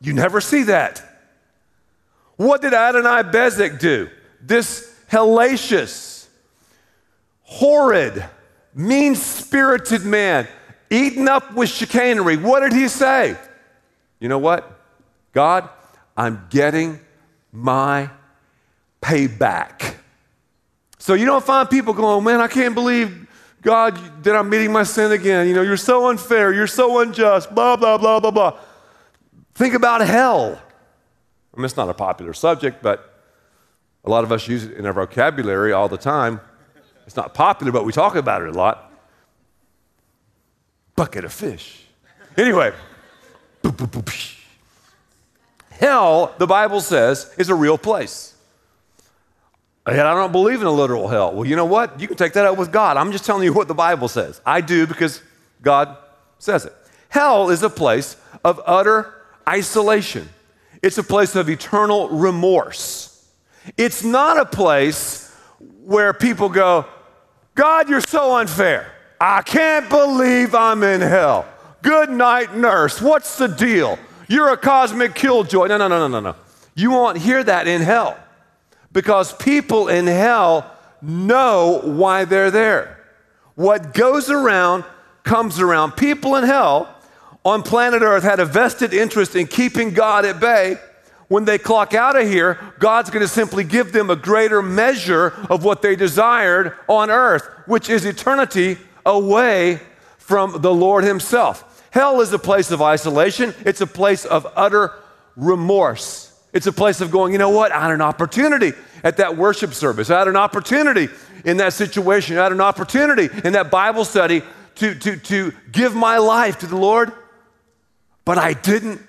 You 0.00 0.12
never 0.12 0.40
see 0.40 0.64
that. 0.64 1.05
What 2.36 2.62
did 2.62 2.72
Adoni-Bezek 2.72 3.78
do? 3.78 4.10
This 4.40 4.94
hellacious, 5.10 6.26
horrid, 7.42 8.24
mean 8.74 9.14
spirited 9.14 10.04
man, 10.04 10.46
eaten 10.90 11.28
up 11.28 11.54
with 11.54 11.70
chicanery. 11.70 12.36
What 12.36 12.60
did 12.60 12.72
he 12.72 12.88
say? 12.88 13.36
You 14.20 14.28
know 14.28 14.38
what? 14.38 14.70
God, 15.32 15.68
I'm 16.16 16.46
getting 16.50 17.00
my 17.52 18.10
payback. 19.00 19.94
So 20.98 21.14
you 21.14 21.24
don't 21.24 21.44
find 21.44 21.70
people 21.70 21.94
going, 21.94 22.24
man, 22.24 22.40
I 22.40 22.48
can't 22.48 22.74
believe 22.74 23.28
God 23.62 24.24
that 24.24 24.36
I'm 24.36 24.48
meeting 24.48 24.72
my 24.72 24.82
sin 24.82 25.12
again. 25.12 25.46
You 25.48 25.54
know, 25.54 25.62
you're 25.62 25.76
so 25.76 26.08
unfair, 26.08 26.52
you're 26.52 26.66
so 26.66 27.00
unjust, 27.00 27.54
blah, 27.54 27.76
blah, 27.76 27.98
blah, 27.98 28.20
blah, 28.20 28.30
blah. 28.30 28.58
Think 29.54 29.74
about 29.74 30.00
hell. 30.02 30.60
I 31.56 31.58
mean, 31.58 31.64
it's 31.64 31.76
not 31.76 31.88
a 31.88 31.94
popular 31.94 32.34
subject, 32.34 32.82
but 32.82 33.14
a 34.04 34.10
lot 34.10 34.24
of 34.24 34.30
us 34.30 34.46
use 34.46 34.64
it 34.64 34.72
in 34.76 34.84
our 34.84 34.92
vocabulary 34.92 35.72
all 35.72 35.88
the 35.88 35.96
time. 35.96 36.40
It's 37.06 37.16
not 37.16 37.32
popular, 37.32 37.72
but 37.72 37.84
we 37.84 37.92
talk 37.92 38.14
about 38.14 38.42
it 38.42 38.48
a 38.48 38.52
lot. 38.52 38.92
Bucket 40.94 41.24
of 41.24 41.32
fish. 41.32 41.84
Anyway, 42.36 42.72
hell, 45.70 46.34
the 46.36 46.46
Bible 46.46 46.80
says, 46.80 47.34
is 47.38 47.48
a 47.48 47.54
real 47.54 47.78
place. 47.78 48.34
And 49.86 50.00
I 50.00 50.14
don't 50.14 50.32
believe 50.32 50.60
in 50.60 50.66
a 50.66 50.72
literal 50.72 51.08
hell. 51.08 51.32
Well, 51.32 51.46
you 51.46 51.56
know 51.56 51.64
what? 51.64 51.98
You 52.00 52.08
can 52.08 52.16
take 52.16 52.34
that 52.34 52.44
up 52.44 52.58
with 52.58 52.72
God. 52.72 52.96
I'm 52.96 53.12
just 53.12 53.24
telling 53.24 53.44
you 53.44 53.52
what 53.52 53.68
the 53.68 53.74
Bible 53.74 54.08
says. 54.08 54.40
I 54.44 54.60
do 54.60 54.86
because 54.86 55.22
God 55.62 55.96
says 56.38 56.66
it. 56.66 56.74
Hell 57.08 57.48
is 57.50 57.62
a 57.62 57.70
place 57.70 58.16
of 58.44 58.60
utter 58.66 59.14
isolation. 59.48 60.28
It's 60.86 60.98
a 60.98 61.02
place 61.02 61.34
of 61.34 61.50
eternal 61.50 62.08
remorse. 62.10 63.28
It's 63.76 64.04
not 64.04 64.38
a 64.38 64.44
place 64.44 65.34
where 65.82 66.14
people 66.14 66.48
go, 66.48 66.86
God, 67.56 67.88
you're 67.88 68.00
so 68.00 68.36
unfair. 68.36 68.92
I 69.20 69.42
can't 69.42 69.88
believe 69.88 70.54
I'm 70.54 70.84
in 70.84 71.00
hell. 71.00 71.44
Good 71.82 72.10
night, 72.10 72.54
nurse. 72.54 73.02
What's 73.02 73.36
the 73.36 73.48
deal? 73.48 73.98
You're 74.28 74.50
a 74.50 74.56
cosmic 74.56 75.16
killjoy. 75.16 75.66
No, 75.66 75.76
no, 75.76 75.88
no, 75.88 76.06
no, 76.06 76.06
no, 76.06 76.20
no. 76.20 76.36
You 76.76 76.92
won't 76.92 77.18
hear 77.18 77.42
that 77.42 77.66
in 77.66 77.82
hell 77.82 78.16
because 78.92 79.32
people 79.32 79.88
in 79.88 80.06
hell 80.06 80.70
know 81.02 81.80
why 81.82 82.26
they're 82.26 82.52
there. 82.52 83.04
What 83.56 83.92
goes 83.92 84.30
around 84.30 84.84
comes 85.24 85.58
around. 85.58 85.96
People 85.96 86.36
in 86.36 86.44
hell 86.44 86.95
on 87.46 87.62
planet 87.62 88.02
Earth 88.02 88.24
had 88.24 88.40
a 88.40 88.44
vested 88.44 88.92
interest 88.92 89.36
in 89.36 89.46
keeping 89.46 89.94
God 89.94 90.24
at 90.24 90.40
bay. 90.40 90.78
When 91.28 91.44
they 91.44 91.58
clock 91.58 91.94
out 91.94 92.20
of 92.20 92.26
here, 92.26 92.58
God's 92.80 93.10
going 93.10 93.24
to 93.24 93.28
simply 93.28 93.62
give 93.62 93.92
them 93.92 94.10
a 94.10 94.16
greater 94.16 94.62
measure 94.62 95.32
of 95.48 95.62
what 95.62 95.80
they 95.80 95.94
desired 95.94 96.74
on 96.88 97.08
earth, 97.08 97.48
which 97.66 97.88
is 97.88 98.04
eternity 98.04 98.78
away 99.04 99.80
from 100.18 100.60
the 100.60 100.74
Lord 100.74 101.04
Himself. 101.04 101.84
Hell 101.92 102.20
is 102.20 102.32
a 102.32 102.38
place 102.38 102.72
of 102.72 102.82
isolation, 102.82 103.54
it's 103.64 103.80
a 103.80 103.86
place 103.86 104.24
of 104.24 104.46
utter 104.56 104.92
remorse. 105.36 106.32
It's 106.52 106.66
a 106.66 106.72
place 106.72 107.00
of 107.00 107.12
going, 107.12 107.32
you 107.32 107.38
know 107.38 107.50
what? 107.50 107.70
I 107.70 107.80
had 107.80 107.92
an 107.92 108.00
opportunity 108.00 108.72
at 109.04 109.18
that 109.18 109.36
worship 109.36 109.72
service. 109.72 110.10
I 110.10 110.18
had 110.18 110.28
an 110.28 110.36
opportunity 110.36 111.08
in 111.44 111.58
that 111.58 111.74
situation. 111.74 112.38
I 112.38 112.44
had 112.44 112.52
an 112.52 112.60
opportunity 112.60 113.28
in 113.44 113.52
that 113.52 113.70
Bible 113.70 114.04
study 114.04 114.42
to, 114.76 114.94
to, 114.96 115.16
to 115.16 115.52
give 115.70 115.94
my 115.94 116.18
life 116.18 116.58
to 116.60 116.66
the 116.66 116.76
Lord 116.76 117.12
but 118.26 118.36
I 118.36 118.52
didn't 118.52 119.00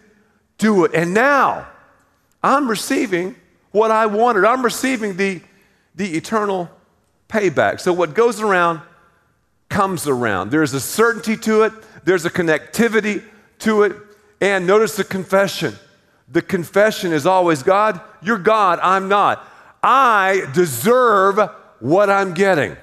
do 0.57 0.85
it. 0.85 0.93
And 0.93 1.13
now 1.13 1.67
I'm 2.41 2.69
receiving 2.69 3.35
what 3.71 3.91
I 3.91 4.05
wanted. 4.05 4.45
I'm 4.45 4.63
receiving 4.63 5.17
the, 5.17 5.41
the 5.95 6.15
eternal 6.15 6.69
payback. 7.27 7.81
So 7.81 7.91
what 7.91 8.13
goes 8.13 8.39
around 8.39 8.79
comes 9.67 10.07
around. 10.07 10.51
There's 10.51 10.73
a 10.73 10.79
certainty 10.79 11.35
to 11.37 11.63
it, 11.63 11.73
there's 12.05 12.23
a 12.23 12.29
connectivity 12.29 13.21
to 13.59 13.83
it. 13.83 13.93
And 14.39 14.65
notice 14.65 14.95
the 14.95 15.03
confession. 15.03 15.75
The 16.29 16.43
confession 16.43 17.11
is 17.11 17.25
always 17.25 17.63
God, 17.63 17.99
you're 18.21 18.37
God, 18.37 18.79
I'm 18.83 19.09
not. 19.09 19.45
I 19.81 20.45
deserve 20.53 21.39
what 21.79 22.09
I'm 22.09 22.33
getting. 22.33 22.77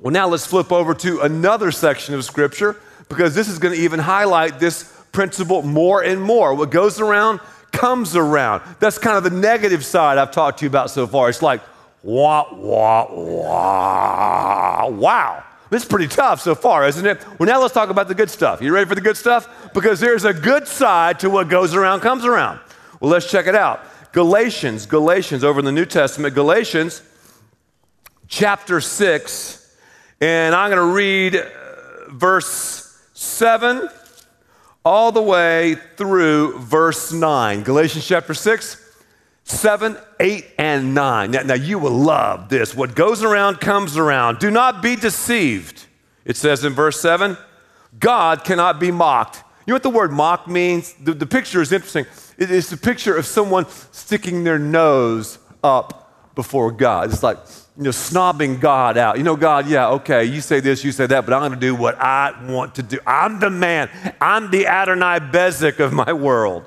Well, 0.00 0.10
now 0.10 0.26
let's 0.26 0.46
flip 0.46 0.72
over 0.72 0.94
to 0.94 1.20
another 1.20 1.70
section 1.70 2.14
of 2.14 2.24
Scripture 2.24 2.76
because 3.10 3.34
this 3.34 3.48
is 3.48 3.58
going 3.58 3.74
to 3.74 3.80
even 3.80 3.98
highlight 3.98 4.58
this 4.58 4.90
principle 5.12 5.60
more 5.60 6.02
and 6.02 6.22
more. 6.22 6.54
What 6.54 6.70
goes 6.70 7.00
around 7.00 7.40
comes 7.72 8.16
around. 8.16 8.62
That's 8.78 8.96
kind 8.96 9.18
of 9.18 9.24
the 9.24 9.30
negative 9.30 9.84
side 9.84 10.16
I've 10.16 10.30
talked 10.30 10.60
to 10.60 10.64
you 10.64 10.70
about 10.70 10.90
so 10.90 11.06
far. 11.06 11.28
It's 11.28 11.42
like, 11.42 11.60
wah, 12.02 12.46
wah, 12.54 13.06
wah, 13.12 14.88
wow. 14.88 15.44
This 15.70 15.82
is 15.82 15.88
pretty 15.88 16.08
tough 16.08 16.40
so 16.40 16.54
far, 16.54 16.86
isn't 16.86 17.04
it? 17.04 17.24
Well, 17.38 17.48
now 17.48 17.60
let's 17.60 17.74
talk 17.74 17.90
about 17.90 18.08
the 18.08 18.14
good 18.14 18.30
stuff. 18.30 18.62
You 18.62 18.72
ready 18.72 18.88
for 18.88 18.94
the 18.94 19.00
good 19.00 19.16
stuff? 19.16 19.72
Because 19.74 20.00
there's 20.00 20.24
a 20.24 20.32
good 20.32 20.66
side 20.66 21.20
to 21.20 21.30
what 21.30 21.48
goes 21.48 21.74
around 21.74 22.00
comes 22.00 22.24
around. 22.24 22.60
Well, 23.00 23.10
let's 23.10 23.30
check 23.30 23.46
it 23.46 23.54
out. 23.54 23.80
Galatians, 24.12 24.86
Galatians, 24.86 25.44
over 25.44 25.58
in 25.58 25.64
the 25.64 25.72
New 25.72 25.84
Testament, 25.84 26.34
Galatians 26.34 27.02
chapter 28.26 28.80
6, 28.80 29.76
and 30.20 30.54
I'm 30.54 30.70
going 30.70 30.88
to 30.88 30.94
read 30.94 31.36
uh, 31.36 31.44
verse 32.08 32.89
7 33.20 33.86
all 34.82 35.12
the 35.12 35.20
way 35.20 35.76
through 35.98 36.58
verse 36.58 37.12
9. 37.12 37.62
Galatians 37.64 38.06
chapter 38.06 38.32
6, 38.32 38.82
7, 39.44 39.98
8, 40.18 40.46
and 40.56 40.94
9. 40.94 41.30
Now, 41.30 41.42
now, 41.42 41.54
you 41.54 41.78
will 41.78 41.90
love 41.92 42.48
this. 42.48 42.74
What 42.74 42.94
goes 42.94 43.22
around 43.22 43.60
comes 43.60 43.98
around. 43.98 44.38
Do 44.38 44.50
not 44.50 44.82
be 44.82 44.96
deceived. 44.96 45.84
It 46.24 46.38
says 46.38 46.64
in 46.64 46.72
verse 46.72 46.98
7 46.98 47.36
God 47.98 48.42
cannot 48.42 48.80
be 48.80 48.90
mocked. 48.90 49.36
You 49.66 49.72
know 49.72 49.74
what 49.74 49.82
the 49.82 49.90
word 49.90 50.12
mock 50.12 50.48
means? 50.48 50.94
The, 50.94 51.12
the 51.12 51.26
picture 51.26 51.60
is 51.60 51.72
interesting. 51.72 52.06
It 52.38 52.50
is 52.50 52.70
the 52.70 52.78
picture 52.78 53.14
of 53.14 53.26
someone 53.26 53.66
sticking 53.92 54.44
their 54.44 54.58
nose 54.58 55.38
up 55.62 56.34
before 56.34 56.72
God. 56.72 57.12
It's 57.12 57.22
like, 57.22 57.36
you 57.76 57.84
know, 57.84 57.90
snobbing 57.90 58.60
God 58.60 58.98
out. 58.98 59.16
You 59.16 59.22
know, 59.22 59.36
God, 59.36 59.68
yeah, 59.68 59.88
okay, 59.90 60.24
you 60.24 60.40
say 60.40 60.60
this, 60.60 60.84
you 60.84 60.92
say 60.92 61.06
that, 61.06 61.24
but 61.24 61.32
I'm 61.32 61.40
going 61.40 61.52
to 61.52 61.58
do 61.58 61.74
what 61.74 61.98
I 62.00 62.34
want 62.46 62.74
to 62.76 62.82
do. 62.82 62.98
I'm 63.06 63.40
the 63.40 63.50
man. 63.50 63.88
I'm 64.20 64.50
the 64.50 64.64
Adoni-Bezek 64.64 65.78
of 65.80 65.92
my 65.92 66.12
world. 66.12 66.64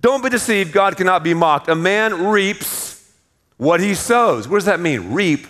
Don't 0.00 0.22
be 0.22 0.28
deceived. 0.28 0.72
God 0.72 0.96
cannot 0.96 1.24
be 1.24 1.32
mocked. 1.32 1.68
A 1.68 1.74
man 1.74 2.26
reaps 2.26 3.12
what 3.56 3.80
he 3.80 3.94
sows. 3.94 4.48
What 4.48 4.56
does 4.56 4.64
that 4.66 4.80
mean? 4.80 5.12
Reap. 5.12 5.46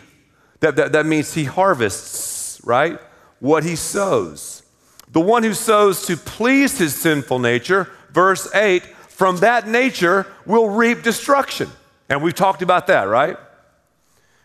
That, 0.61 0.77
that, 0.77 0.92
that 0.92 1.07
means 1.07 1.35
he 1.35 1.44
harvests, 1.44 2.61
right? 2.62 3.01
What 3.40 3.64
he 3.64 3.75
sows. 3.75 4.62
The 5.11 5.20
one 5.20 5.42
who 5.42 5.55
sows 5.55 6.07
to 6.07 6.16
please 6.16 6.79
his 6.79 6.94
sinful 6.94 7.40
nature, 7.40 7.90
verse 8.12 8.48
8, 8.55 8.85
from 9.09 9.38
that 9.38 9.66
nature 9.66 10.27
will 10.46 10.68
reap 10.68 11.03
destruction. 11.03 11.68
And 12.09 12.22
we've 12.22 12.35
talked 12.35 12.62
about 12.62 12.87
that, 12.87 13.05
right? 13.05 13.37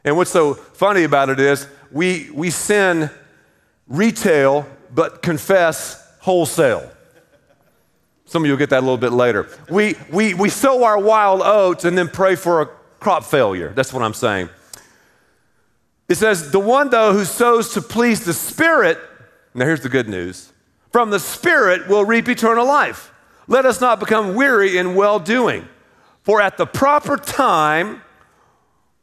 And 0.08 0.16
what's 0.16 0.32
so 0.32 0.54
funny 0.54 1.04
about 1.04 1.28
it 1.28 1.38
is 1.38 1.68
we, 1.92 2.30
we 2.34 2.50
sin 2.50 3.10
retail, 3.90 4.66
but 4.96 5.22
confess 5.22 6.02
wholesale. 6.22 6.90
Some 8.24 8.44
of 8.44 8.46
you 8.46 8.54
will 8.54 8.58
get 8.58 8.70
that 8.70 8.80
a 8.80 8.86
little 8.86 8.98
bit 8.98 9.12
later. 9.12 9.50
We, 9.70 9.96
we, 10.10 10.34
we 10.34 10.48
sow 10.48 10.86
our 10.86 10.98
wild 10.98 11.42
oats 11.42 11.84
and 11.84 11.98
then 11.98 12.08
pray 12.08 12.38
for 12.38 12.62
a 12.62 12.68
crop 13.02 13.26
failure. 13.26 13.74
That's 13.76 13.92
what 13.92 14.02
I'm 14.02 14.14
saying. 14.14 14.48
It 16.08 16.16
says, 16.16 16.52
The 16.52 16.60
one, 16.60 16.90
though, 16.90 17.12
who 17.12 17.26
sows 17.26 17.74
to 17.74 17.82
please 17.82 18.24
the 18.24 18.34
Spirit, 18.34 18.98
now 19.54 19.66
here's 19.66 19.82
the 19.82 19.90
good 19.90 20.08
news 20.08 20.54
from 20.94 21.10
the 21.10 21.20
Spirit 21.20 21.90
will 21.90 22.06
reap 22.06 22.30
eternal 22.30 22.66
life. 22.66 23.12
Let 23.50 23.66
us 23.66 23.82
not 23.82 24.00
become 24.00 24.36
weary 24.36 24.78
in 24.78 24.96
well 24.96 25.20
doing, 25.20 25.68
for 26.24 26.40
at 26.40 26.56
the 26.56 26.66
proper 26.66 27.18
time, 27.18 28.04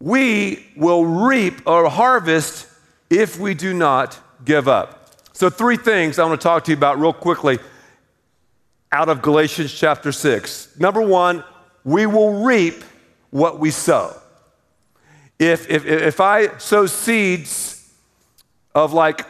we 0.04 0.62
will 0.76 1.06
reap 1.06 1.66
or 1.66 1.88
harvest 1.88 2.66
if 3.08 3.38
we 3.38 3.54
do 3.54 3.72
not 3.72 4.20
give 4.44 4.68
up. 4.68 5.10
So, 5.32 5.48
three 5.48 5.78
things 5.78 6.18
I 6.18 6.26
want 6.26 6.38
to 6.38 6.44
talk 6.44 6.64
to 6.64 6.72
you 6.72 6.76
about 6.76 6.98
real 7.00 7.14
quickly 7.14 7.58
out 8.92 9.08
of 9.08 9.22
Galatians 9.22 9.72
chapter 9.72 10.12
6. 10.12 10.78
Number 10.78 11.00
one, 11.00 11.42
we 11.84 12.04
will 12.04 12.44
reap 12.44 12.84
what 13.30 13.58
we 13.58 13.70
sow. 13.70 14.14
If, 15.38 15.70
if, 15.70 15.86
if 15.86 16.20
I 16.20 16.58
sow 16.58 16.84
seeds 16.84 17.90
of 18.74 18.92
like 18.92 19.26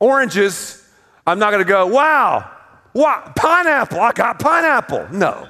oranges, 0.00 0.84
I'm 1.24 1.38
not 1.38 1.52
going 1.52 1.64
to 1.64 1.68
go, 1.68 1.86
wow, 1.86 2.50
what, 2.92 3.36
pineapple, 3.36 4.00
I 4.00 4.10
got 4.10 4.40
pineapple. 4.40 5.06
No. 5.12 5.48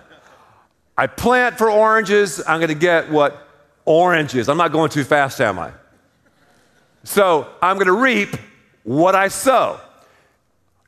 I 0.94 1.07
plant 1.07 1.57
for 1.57 1.70
oranges, 1.70 2.42
I'm 2.46 2.59
going 2.61 2.68
to 2.68 2.74
get 2.74 3.11
what? 3.11 3.46
Oranges. 3.88 4.51
I'm 4.51 4.59
not 4.59 4.70
going 4.70 4.90
too 4.90 5.03
fast, 5.03 5.40
am 5.40 5.59
I? 5.59 5.72
So 7.05 7.48
I'm 7.62 7.77
going 7.77 7.87
to 7.87 7.92
reap 7.92 8.37
what 8.83 9.14
I 9.14 9.29
sow. 9.29 9.81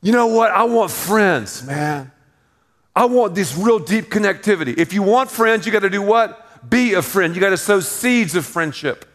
You 0.02 0.12
know 0.12 0.26
what? 0.26 0.50
I 0.50 0.64
want 0.64 0.90
friends, 0.90 1.64
man. 1.64 2.12
I 2.94 3.06
want 3.06 3.34
this 3.34 3.56
real 3.56 3.78
deep 3.78 4.10
connectivity. 4.10 4.76
If 4.76 4.92
you 4.92 5.02
want 5.02 5.30
friends, 5.30 5.64
you 5.64 5.72
got 5.72 5.80
to 5.80 5.88
do 5.88 6.02
what? 6.02 6.68
Be 6.68 6.92
a 6.92 7.00
friend. 7.00 7.34
You 7.34 7.40
got 7.40 7.50
to 7.50 7.56
sow 7.56 7.80
seeds 7.80 8.34
of 8.34 8.44
friendship. 8.44 9.06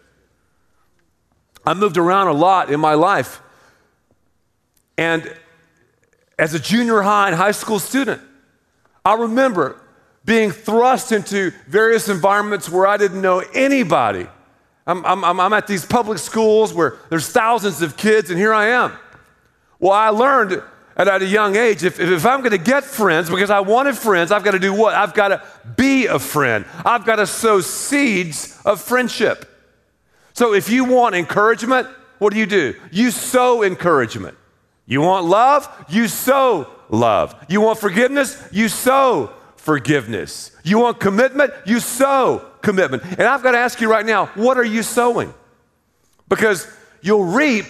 I 1.63 1.75
moved 1.75 1.97
around 1.97 2.29
a 2.29 2.33
lot 2.33 2.71
in 2.71 2.79
my 2.79 2.95
life. 2.95 3.39
And 4.97 5.31
as 6.39 6.55
a 6.55 6.59
junior 6.59 7.03
high 7.03 7.27
and 7.27 7.35
high 7.35 7.51
school 7.51 7.77
student, 7.77 8.19
I 9.03 9.13
remember 9.13 9.79
being 10.25 10.51
thrust 10.51 11.11
into 11.11 11.51
various 11.67 12.09
environments 12.09 12.69
where 12.69 12.87
I 12.87 12.97
didn't 12.97 13.21
know 13.21 13.43
anybody. 13.53 14.27
I'm, 14.87 15.05
I'm, 15.05 15.39
I'm, 15.39 15.53
at 15.53 15.67
these 15.67 15.85
public 15.85 16.17
schools 16.17 16.73
where 16.73 16.97
there's 17.09 17.29
thousands 17.29 17.81
of 17.81 17.97
kids, 17.97 18.29
and 18.29 18.37
here 18.37 18.53
I 18.53 18.67
am. 18.67 18.93
Well, 19.79 19.93
I 19.93 20.09
learned 20.09 20.61
at, 20.95 21.07
at 21.07 21.21
a 21.21 21.25
young 21.25 21.55
age 21.55 21.83
if, 21.83 21.99
if 21.99 22.25
I'm 22.25 22.39
going 22.39 22.51
to 22.51 22.57
get 22.57 22.83
friends, 22.83 23.29
because 23.29 23.49
I 23.49 23.61
wanted 23.61 23.97
friends, 23.97 24.31
I've 24.31 24.43
got 24.43 24.51
to 24.51 24.59
do 24.59 24.73
what? 24.73 24.93
I've 24.93 25.13
got 25.13 25.29
to 25.29 25.43
be 25.75 26.05
a 26.05 26.19
friend. 26.19 26.65
I've 26.85 27.05
got 27.05 27.17
to 27.17 27.27
sow 27.27 27.61
seeds 27.61 28.59
of 28.63 28.81
friendship. 28.81 29.51
So 30.33 30.53
if 30.53 30.69
you 30.69 30.85
want 30.85 31.15
encouragement, 31.15 31.87
what 32.19 32.33
do 32.33 32.39
you 32.39 32.45
do? 32.45 32.75
You 32.91 33.11
sow 33.11 33.63
encouragement. 33.63 34.37
You 34.85 35.01
want 35.01 35.25
love? 35.25 35.67
You 35.89 36.07
sow 36.07 36.69
love. 36.89 37.35
You 37.49 37.61
want 37.61 37.79
forgiveness? 37.79 38.47
You 38.51 38.67
sow 38.69 39.33
forgiveness. 39.65 40.51
You 40.63 40.77
want 40.77 40.99
commitment? 40.99 41.51
You 41.65 41.79
sow 41.79 42.45
commitment. 42.61 43.01
And 43.03 43.23
I've 43.23 43.41
got 43.41 43.53
to 43.53 43.57
ask 43.57 43.81
you 43.81 43.89
right 43.89 44.05
now, 44.05 44.27
what 44.35 44.59
are 44.59 44.63
you 44.63 44.83
sowing? 44.83 45.33
Because 46.29 46.71
you'll 47.01 47.25
reap 47.25 47.65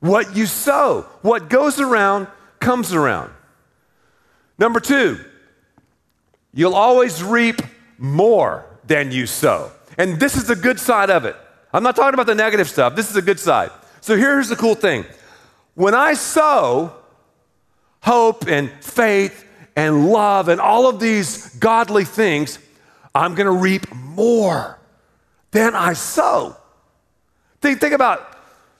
what 0.00 0.34
you 0.34 0.46
sow. 0.46 1.02
What 1.20 1.50
goes 1.50 1.78
around 1.78 2.26
comes 2.58 2.94
around. 2.94 3.30
Number 4.58 4.80
two, 4.80 5.22
you'll 6.54 6.74
always 6.74 7.22
reap 7.22 7.60
more 7.98 8.64
than 8.86 9.12
you 9.12 9.26
sow. 9.26 9.70
And 9.98 10.18
this 10.18 10.36
is 10.36 10.46
the 10.46 10.56
good 10.56 10.80
side 10.80 11.10
of 11.10 11.26
it. 11.26 11.36
I'm 11.70 11.82
not 11.82 11.96
talking 11.96 12.14
about 12.14 12.26
the 12.26 12.34
negative 12.34 12.66
stuff. 12.66 12.96
This 12.96 13.10
is 13.10 13.16
a 13.16 13.22
good 13.22 13.38
side. 13.38 13.70
So 14.00 14.16
here's 14.16 14.48
the 14.48 14.56
cool 14.56 14.74
thing 14.74 15.04
when 15.74 15.92
I 15.92 16.14
sow 16.14 16.94
hope 18.00 18.48
and 18.48 18.70
faith 18.82 19.44
and 19.78 20.10
love 20.10 20.48
and 20.48 20.60
all 20.60 20.88
of 20.88 20.98
these 20.98 21.54
godly 21.54 22.04
things, 22.04 22.58
I'm 23.14 23.36
going 23.36 23.46
to 23.46 23.52
reap 23.52 23.94
more 23.94 24.76
than 25.52 25.76
I 25.76 25.92
sow. 25.92 26.56
Think, 27.60 27.78
think 27.78 27.94
about, 27.94 28.36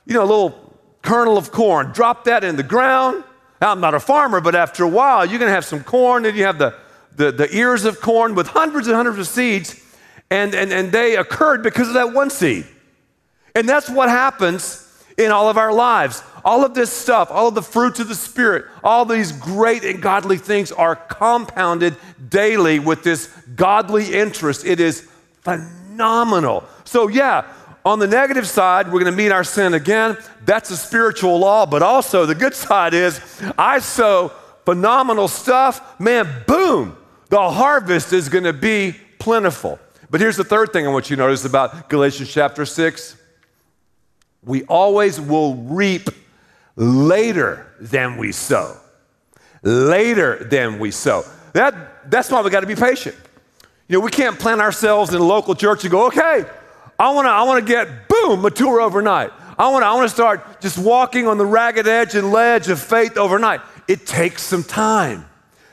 you 0.07 0.15
know, 0.15 0.25
a 0.25 0.27
little 0.27 0.75
kernel 1.03 1.39
of 1.39 1.53
corn, 1.53 1.93
drop 1.93 2.25
that 2.25 2.43
in 2.43 2.57
the 2.57 2.65
ground. 2.65 3.23
Now, 3.61 3.71
I'm 3.71 3.81
not 3.81 3.95
a 3.95 4.01
farmer, 4.01 4.41
but 4.41 4.57
after 4.57 4.83
a 4.83 4.89
while, 4.89 5.25
you're 5.25 5.39
going 5.39 5.49
to 5.49 5.55
have 5.55 5.65
some 5.65 5.85
corn, 5.85 6.27
and 6.27 6.37
you 6.37 6.43
have 6.43 6.59
the, 6.59 6.75
the, 7.15 7.31
the 7.31 7.57
ears 7.57 7.85
of 7.85 8.01
corn 8.01 8.35
with 8.35 8.49
hundreds 8.49 8.89
and 8.89 8.97
hundreds 8.97 9.21
of 9.21 9.29
seeds, 9.29 9.81
and, 10.31 10.53
and, 10.53 10.73
and 10.73 10.91
they 10.91 11.15
occurred 11.15 11.63
because 11.63 11.87
of 11.87 11.95
that 11.95 12.13
one 12.13 12.29
seed. 12.29 12.67
And 13.55 13.69
that's 13.69 13.89
what 13.89 14.09
happens 14.09 14.85
in 15.17 15.31
all 15.31 15.49
of 15.49 15.59
our 15.59 15.73
lives. 15.73 16.25
All 16.49 16.65
of 16.65 16.73
this 16.73 16.91
stuff, 16.91 17.31
all 17.31 17.49
of 17.49 17.55
the 17.55 17.61
fruits 17.61 18.01
of 18.01 18.09
the 18.09 18.15
Spirit, 18.15 18.65
all 18.83 19.05
these 19.05 19.33
great 19.33 19.85
and 19.85 20.01
godly 20.01 20.39
things 20.39 20.73
are 20.73 20.97
compounded 20.97 21.95
daily 22.31 22.79
with 22.79 23.03
this 23.03 23.27
godly 23.55 24.15
interest. 24.15 24.65
It 24.65 24.81
is 24.81 25.07
phenomenal. 25.43 26.65
So, 26.85 27.09
yeah, 27.09 27.53
on 27.85 27.99
the 27.99 28.07
negative 28.07 28.49
side, 28.49 28.87
we're 28.87 29.01
going 29.01 29.13
to 29.13 29.17
meet 29.17 29.31
our 29.31 29.45
sin 29.45 29.75
again. 29.75 30.17
That's 30.47 30.71
a 30.71 30.79
spiritual 30.79 31.39
law, 31.39 31.67
but 31.67 31.83
also 31.83 32.25
the 32.25 32.35
good 32.35 32.55
side 32.55 32.95
is 32.95 33.21
I 33.59 33.81
sow 33.81 34.33
phenomenal 34.65 35.29
stuff. 35.29 36.01
Man, 36.01 36.45
boom, 36.47 36.97
the 37.29 37.51
harvest 37.51 38.15
is 38.15 38.31
going 38.31 38.45
to 38.45 38.55
be 38.55 38.97
plentiful. 39.19 39.79
But 40.09 40.23
here's 40.23 40.39
the 40.39 40.45
third 40.45 40.73
thing 40.73 40.87
I 40.87 40.91
want 40.91 41.11
you 41.11 41.17
to 41.17 41.23
notice 41.25 41.45
about 41.45 41.91
Galatians 41.91 42.33
chapter 42.33 42.65
6 42.65 43.17
we 44.45 44.63
always 44.65 45.21
will 45.21 45.57
reap 45.57 46.09
later 46.79 47.67
than 47.81 48.17
we 48.17 48.33
sow. 48.33 48.77
Later 49.63 50.45
than 50.45 50.79
we 50.79 50.93
sow. 50.93 51.25
That, 51.53 52.11
that's 52.11 52.31
why 52.31 52.41
we 52.41 52.51
got 52.51 52.61
to 52.61 52.67
be 52.67 52.77
patient. 52.77 53.17
You 53.89 53.99
know, 53.99 54.05
we 54.05 54.11
can't 54.11 54.39
plant 54.39 54.61
ourselves 54.61 55.13
in 55.13 55.21
a 55.21 55.25
local 55.25 55.55
church 55.55 55.83
and 55.83 55.91
go, 55.91 56.07
okay, 56.07 56.45
I 56.99 57.11
want 57.13 57.27
to 57.27 57.31
I 57.31 57.43
wanna 57.45 57.63
get, 57.63 58.09
boom, 58.09 58.43
mature 58.43 58.81
overnight. 58.81 59.31
I 59.59 59.69
want 59.69 59.83
to 59.83 59.87
I 59.87 59.95
wanna 59.95 60.09
start 60.09 60.61
just 60.61 60.79
walking 60.79 61.27
on 61.27 61.39
the 61.39 61.47
ragged 61.47 61.89
edge 61.89 62.15
and 62.15 62.31
ledge 62.31 62.69
of 62.69 62.81
faith 62.81 63.17
overnight. 63.17 63.61
It 63.89 64.07
takes 64.07 64.43
some 64.43 64.63
time. 64.63 65.27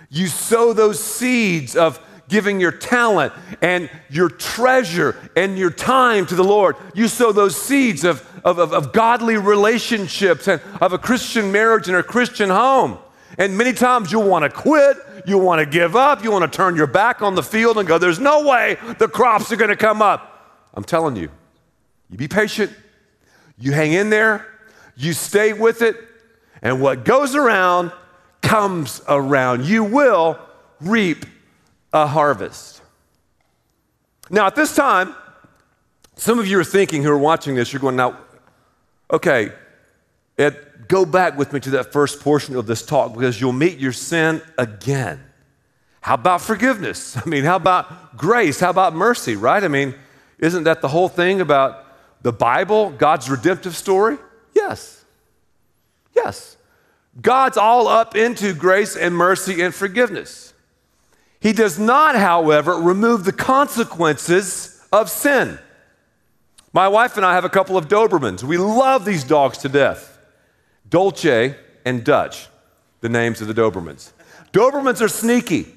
You 0.10 0.28
sow 0.28 0.74
those 0.74 1.04
seeds 1.04 1.76
of 1.76 2.00
giving 2.28 2.60
your 2.60 2.72
talent 2.72 3.34
and 3.62 3.90
your 4.10 4.30
treasure 4.30 5.16
and 5.36 5.58
your 5.58 5.70
time 5.70 6.26
to 6.28 6.36
the 6.36 6.44
Lord. 6.44 6.76
You 6.94 7.08
sow 7.08 7.32
those 7.32 7.60
seeds 7.60 8.04
of, 8.04 8.28
of, 8.44 8.60
of, 8.60 8.74
of 8.74 8.94
godly 8.94 9.38
relationships 9.38 10.48
and 10.48 10.62
of 10.82 10.94
a 10.94 10.98
Christian 10.98 11.52
marriage 11.52 11.88
and 11.88 11.98
a 11.98 12.04
Christian 12.04 12.50
home. 12.50 12.98
And 13.38 13.58
many 13.58 13.74
times 13.74 14.12
you'll 14.12 14.28
want 14.28 14.44
to 14.44 14.50
quit, 14.50 14.98
you'll 15.26 15.42
want 15.42 15.60
to 15.60 15.66
give 15.66 15.96
up, 15.96 16.24
you 16.24 16.32
want 16.32 16.50
to 16.52 16.56
turn 16.56 16.76
your 16.76 16.88
back 16.88 17.22
on 17.22 17.36
the 17.36 17.44
field 17.44 17.78
and 17.78 17.88
go, 17.88 17.98
There's 17.98 18.20
no 18.20 18.48
way 18.48 18.78
the 18.98 19.08
crops 19.08 19.52
are 19.52 19.58
going 19.58 19.70
to 19.70 19.76
come 19.76 20.02
up. 20.02 20.32
I'm 20.74 20.84
telling 20.84 21.16
you, 21.16 21.30
you 22.10 22.18
be 22.18 22.28
patient, 22.28 22.72
you 23.58 23.72
hang 23.72 23.94
in 23.94 24.10
there, 24.10 24.46
you 24.96 25.14
stay 25.14 25.54
with 25.54 25.82
it, 25.82 25.98
and 26.62 26.82
what 26.82 27.04
goes 27.04 27.36
around 27.36 27.92
comes 28.42 29.02
around. 29.08 29.66
You 29.66 29.84
will 29.84 30.40
reap 30.80 31.26
a 31.96 32.06
harvest. 32.06 32.82
Now, 34.30 34.48
at 34.48 34.56
this 34.56 34.76
time, 34.76 35.16
some 36.18 36.40
of 36.40 36.48
you 36.48 36.60
are 36.60 36.64
thinking 36.66 37.04
who 37.04 37.10
are 37.10 37.18
watching 37.18 37.56
this, 37.56 37.72
you're 37.72 37.80
going, 37.80 37.96
now, 37.96 38.18
okay, 39.10 39.54
Ed, 40.38 40.88
go 40.90 41.06
back 41.06 41.38
with 41.38 41.54
me 41.54 41.62
to 41.62 41.70
that 41.72 41.94
first 41.94 42.20
portion 42.20 42.58
of 42.58 42.68
this 42.68 42.86
talk 42.86 43.14
because 43.14 43.40
you'll 43.40 43.54
meet 43.54 43.80
your 43.80 43.94
sin 43.94 44.42
again. 44.58 45.24
How 46.02 46.16
about 46.16 46.42
forgiveness? 46.42 47.16
I 47.26 47.28
mean, 47.30 47.46
how 47.46 47.56
about 47.56 48.18
grace? 48.18 48.60
How 48.60 48.72
about 48.72 48.94
mercy, 48.94 49.38
right? 49.38 49.64
I 49.64 49.70
mean, 49.70 49.96
isn't 50.38 50.66
that 50.66 50.82
the 50.82 50.90
whole 50.90 51.08
thing 51.08 51.40
about 51.40 51.86
the 52.24 52.34
Bible, 52.34 52.90
God's 52.90 53.30
redemptive 53.30 53.76
story? 53.76 54.18
Yes. 54.54 55.06
Yes. 56.14 56.58
God's 57.22 57.56
all 57.56 57.88
up 57.88 58.18
into 58.18 58.54
grace 58.54 58.98
and 58.98 59.16
mercy 59.16 59.62
and 59.62 59.74
forgiveness. 59.74 60.52
He 61.46 61.54
does 61.54 61.78
not, 61.78 62.16
however, 62.16 62.74
remove 62.74 63.24
the 63.24 63.32
consequences 63.32 64.84
of 64.92 65.12
sin. 65.12 65.60
My 66.74 66.88
wife 66.88 67.18
and 67.18 67.26
I 67.26 67.36
have 67.36 67.46
a 67.46 67.50
couple 67.50 67.78
of 67.78 67.88
Dobermans. 67.88 68.42
We 68.42 68.58
love 68.58 69.06
these 69.06 69.24
dogs 69.24 69.60
to 69.60 69.70
death. 69.70 70.18
Dolce 70.90 71.56
and 71.86 72.04
Dutch, 72.04 72.48
the 73.02 73.10
names 73.10 73.42
of 73.42 73.48
the 73.48 73.54
Dobermans. 73.54 74.12
Dobermans 74.54 75.02
are 75.02 75.08
sneaky. 75.08 75.68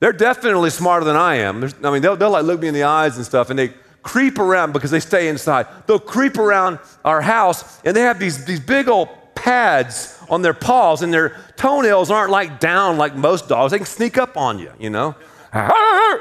They're 0.00 0.12
definitely 0.12 0.68
smarter 0.68 1.06
than 1.06 1.16
I 1.16 1.36
am. 1.36 1.60
There's, 1.60 1.74
I 1.82 1.90
mean, 1.90 2.02
they'll, 2.02 2.16
they'll 2.16 2.28
like 2.28 2.44
look 2.44 2.60
me 2.60 2.68
in 2.68 2.74
the 2.74 2.82
eyes 2.82 3.16
and 3.16 3.24
stuff, 3.24 3.48
and 3.48 3.58
they 3.58 3.72
creep 4.02 4.38
around 4.38 4.74
because 4.74 4.90
they 4.90 5.00
stay 5.00 5.28
inside. 5.28 5.66
They'll 5.86 5.98
creep 5.98 6.36
around 6.36 6.78
our 7.06 7.22
house, 7.22 7.80
and 7.86 7.96
they 7.96 8.02
have 8.02 8.18
these, 8.18 8.44
these 8.44 8.60
big 8.60 8.90
old 8.90 9.08
pads 9.34 10.21
on 10.32 10.40
their 10.40 10.54
paws, 10.54 11.02
and 11.02 11.12
their 11.12 11.36
toenails 11.56 12.10
aren't 12.10 12.30
like 12.30 12.58
down 12.58 12.96
like 12.96 13.14
most 13.14 13.50
dogs. 13.50 13.70
They 13.70 13.76
can 13.76 13.86
sneak 13.86 14.16
up 14.16 14.38
on 14.38 14.58
you, 14.58 14.72
you 14.78 14.88
know. 14.88 15.14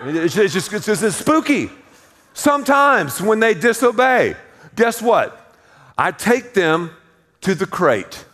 It's, 0.04 0.36
just 0.36 0.74
it's 0.74 0.86
just 0.86 1.02
it's 1.02 1.16
spooky. 1.16 1.70
Sometimes 2.34 3.22
when 3.22 3.40
they 3.40 3.54
disobey, 3.54 4.36
guess 4.76 5.02
what? 5.02 5.56
I 5.98 6.12
take 6.12 6.54
them 6.54 6.92
to 7.40 7.56
the 7.56 7.66
crate. 7.66 8.26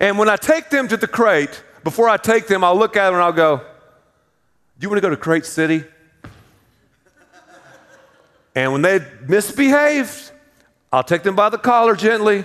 And 0.00 0.18
when 0.18 0.28
I 0.28 0.34
take 0.34 0.70
them 0.70 0.88
to 0.88 0.96
the 0.96 1.06
crate, 1.06 1.62
before 1.84 2.08
I 2.08 2.16
take 2.16 2.48
them, 2.48 2.64
I'll 2.64 2.76
look 2.76 2.96
at 2.96 3.04
them 3.04 3.14
and 3.14 3.22
I'll 3.22 3.32
go, 3.32 3.58
Do 3.58 3.64
you 4.80 4.88
want 4.88 4.96
to 4.96 5.02
go 5.02 5.10
to 5.10 5.16
Crate 5.16 5.46
City? 5.46 5.84
and 8.56 8.72
when 8.72 8.82
they 8.82 8.98
misbehave, 9.28 10.32
I'll 10.92 11.04
take 11.04 11.22
them 11.22 11.36
by 11.36 11.50
the 11.50 11.58
collar 11.58 11.94
gently 11.94 12.44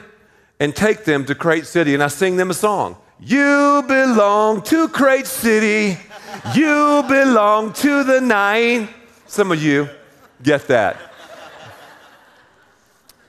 and 0.60 0.76
take 0.76 1.06
them 1.06 1.26
to 1.26 1.36
Crate 1.36 1.66
City. 1.66 1.94
And 1.94 2.04
I 2.04 2.08
sing 2.08 2.36
them 2.36 2.50
a 2.50 2.54
song. 2.54 2.98
You 3.20 3.84
belong 3.88 4.62
to 4.64 4.88
Crate 4.90 5.28
City. 5.28 6.00
You 6.54 7.04
belong 7.08 7.74
to 7.74 8.04
the 8.04 8.22
nine. 8.22 8.90
Some 9.28 9.52
of 9.52 9.62
you 9.62 9.90
get 10.42 10.68
that. 10.68 10.98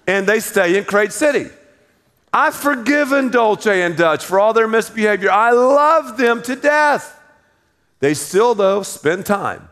And 0.06 0.26
they 0.26 0.40
stay 0.40 0.76
in 0.76 0.84
Crate 0.84 1.12
City. 1.12 1.46
I've 2.32 2.54
forgiven 2.54 3.30
Dolce 3.30 3.82
and 3.82 3.96
Dutch 3.96 4.24
for 4.24 4.38
all 4.38 4.52
their 4.52 4.68
misbehavior. 4.68 5.30
I 5.30 5.50
love 5.50 6.16
them 6.16 6.42
to 6.42 6.54
death. 6.54 7.20
They 7.98 8.14
still, 8.14 8.54
though, 8.54 8.82
spend 8.82 9.26
time 9.26 9.68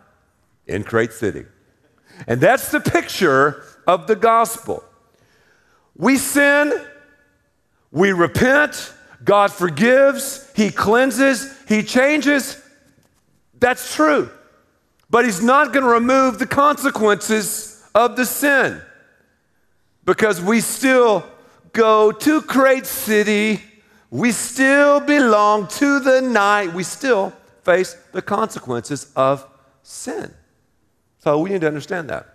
in 0.67 0.85
Crate 0.85 1.13
City. 1.13 1.47
And 2.27 2.41
that's 2.41 2.71
the 2.71 2.81
picture 2.81 3.63
of 3.87 4.07
the 4.07 4.17
gospel. 4.17 4.85
We 5.97 6.17
sin, 6.17 6.73
we 7.91 8.13
repent, 8.13 8.93
God 9.25 9.53
forgives, 9.53 10.51
He 10.55 10.71
cleanses, 10.71 11.55
He 11.69 11.83
changes. 11.83 12.63
That's 13.59 13.95
true. 13.95 14.31
But 15.11 15.25
He's 15.25 15.43
not 15.43 15.73
going 15.73 15.85
to 15.85 15.91
remove 15.91 16.39
the 16.39 16.47
consequences 16.47 17.83
of 17.95 18.17
the 18.17 18.27
sin 18.27 18.81
because 20.05 20.41
we 20.41 20.61
still 20.61 21.25
go 21.73 22.13
to 22.13 22.43
Crate 22.43 22.87
City. 22.87 23.63
We 24.11 24.33
still 24.33 25.01
belong 25.01 25.69
to 25.69 26.01
the 26.01 26.21
night. 26.23 26.73
We 26.73 26.83
still 26.83 27.33
face 27.63 27.95
the 28.13 28.23
consequences 28.23 29.13
of 29.15 29.47
sin. 29.83 30.33
So 31.19 31.39
we 31.41 31.51
need 31.51 31.61
to 31.63 31.67
understand 31.67 32.09
that. 32.11 32.27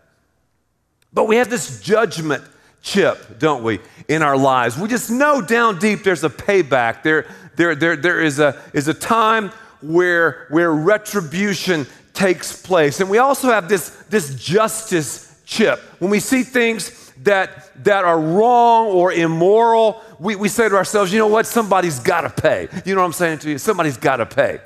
But 1.12 1.28
we 1.28 1.38
have 1.38 1.50
this 1.50 1.82
judgment 1.82 2.44
chip, 2.84 3.39
don't 3.39 3.63
we, 3.63 3.80
in 4.08 4.22
our 4.22 4.38
lives. 4.38 4.78
We 4.78 4.88
just 4.88 5.10
know 5.10 5.41
down 5.41 5.80
deep 5.80 6.04
there's 6.04 6.24
a 6.24 6.30
payback. 6.30 7.02
There, 7.02 7.26
there, 7.56 7.74
there, 7.74 7.96
there 7.96 8.22
is, 8.22 8.39
a, 8.39 8.62
is 8.74 8.88
a 8.88 8.93
time 8.93 9.50
where, 9.82 10.48
where 10.52 10.72
retribution 10.72 11.88
takes 12.13 12.62
place. 12.62 13.00
And 13.00 13.10
we 13.10 13.17
also 13.17 13.50
have 13.50 13.67
this, 13.69 13.89
this 14.10 14.36
justice 14.36 15.41
chip. 15.46 15.80
When 16.00 16.12
we 16.12 16.19
see 16.19 16.43
things 16.43 17.12
that, 17.24 17.72
that 17.86 18.04
are 18.04 18.19
wrong 18.19 18.88
or 18.88 19.13
immoral, 19.13 20.02
we, 20.19 20.36
we 20.36 20.50
say 20.50 20.67
to 20.67 20.76
ourselves, 20.76 21.12
you 21.12 21.19
know 21.19 21.28
what, 21.28 21.48
somebody's 21.48 22.00
got 22.00 22.22
to 22.22 22.30
pay. 22.30 22.67
You 22.86 22.96
know 22.96 23.02
what 23.02 23.08
I'm 23.08 23.13
saying 23.13 23.39
to 23.39 23.52
you? 23.52 23.58
Somebody's 23.58 23.98
got 23.98 24.17
to 24.17 24.26
pay. 24.26 24.60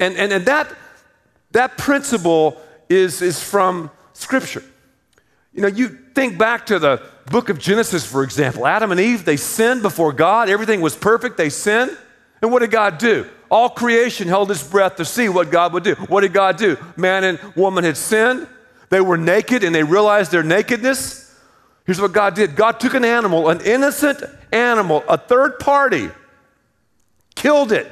And, 0.00 0.16
and, 0.16 0.32
and 0.32 0.46
that, 0.46 0.74
that 1.52 1.76
principle 1.76 2.60
is, 2.88 3.20
is 3.20 3.42
from 3.42 3.90
Scripture. 4.14 4.64
You 5.54 5.62
know, 5.62 5.68
you 5.68 5.88
think 6.14 6.36
back 6.36 6.66
to 6.66 6.78
the 6.78 7.02
book 7.26 7.48
of 7.48 7.58
Genesis, 7.58 8.04
for 8.04 8.22
example. 8.22 8.66
Adam 8.66 8.90
and 8.90 9.00
Eve, 9.00 9.24
they 9.24 9.36
sinned 9.36 9.82
before 9.82 10.12
God. 10.12 10.48
Everything 10.48 10.80
was 10.80 10.96
perfect. 10.96 11.36
They 11.36 11.48
sinned. 11.48 11.96
And 12.42 12.52
what 12.52 12.58
did 12.58 12.70
God 12.70 12.98
do? 12.98 13.28
All 13.50 13.70
creation 13.70 14.26
held 14.26 14.50
its 14.50 14.62
breath 14.62 14.96
to 14.96 15.04
see 15.04 15.28
what 15.28 15.50
God 15.50 15.72
would 15.72 15.84
do. 15.84 15.94
What 15.94 16.22
did 16.22 16.32
God 16.32 16.56
do? 16.56 16.76
Man 16.96 17.24
and 17.24 17.38
woman 17.54 17.84
had 17.84 17.96
sinned. 17.96 18.48
They 18.90 19.00
were 19.00 19.16
naked 19.16 19.64
and 19.64 19.74
they 19.74 19.84
realized 19.84 20.32
their 20.32 20.42
nakedness. 20.42 21.24
Here's 21.86 22.00
what 22.00 22.12
God 22.12 22.34
did 22.34 22.56
God 22.56 22.80
took 22.80 22.94
an 22.94 23.04
animal, 23.04 23.48
an 23.48 23.60
innocent 23.60 24.22
animal, 24.52 25.04
a 25.08 25.16
third 25.16 25.58
party, 25.58 26.10
killed 27.34 27.72
it, 27.72 27.90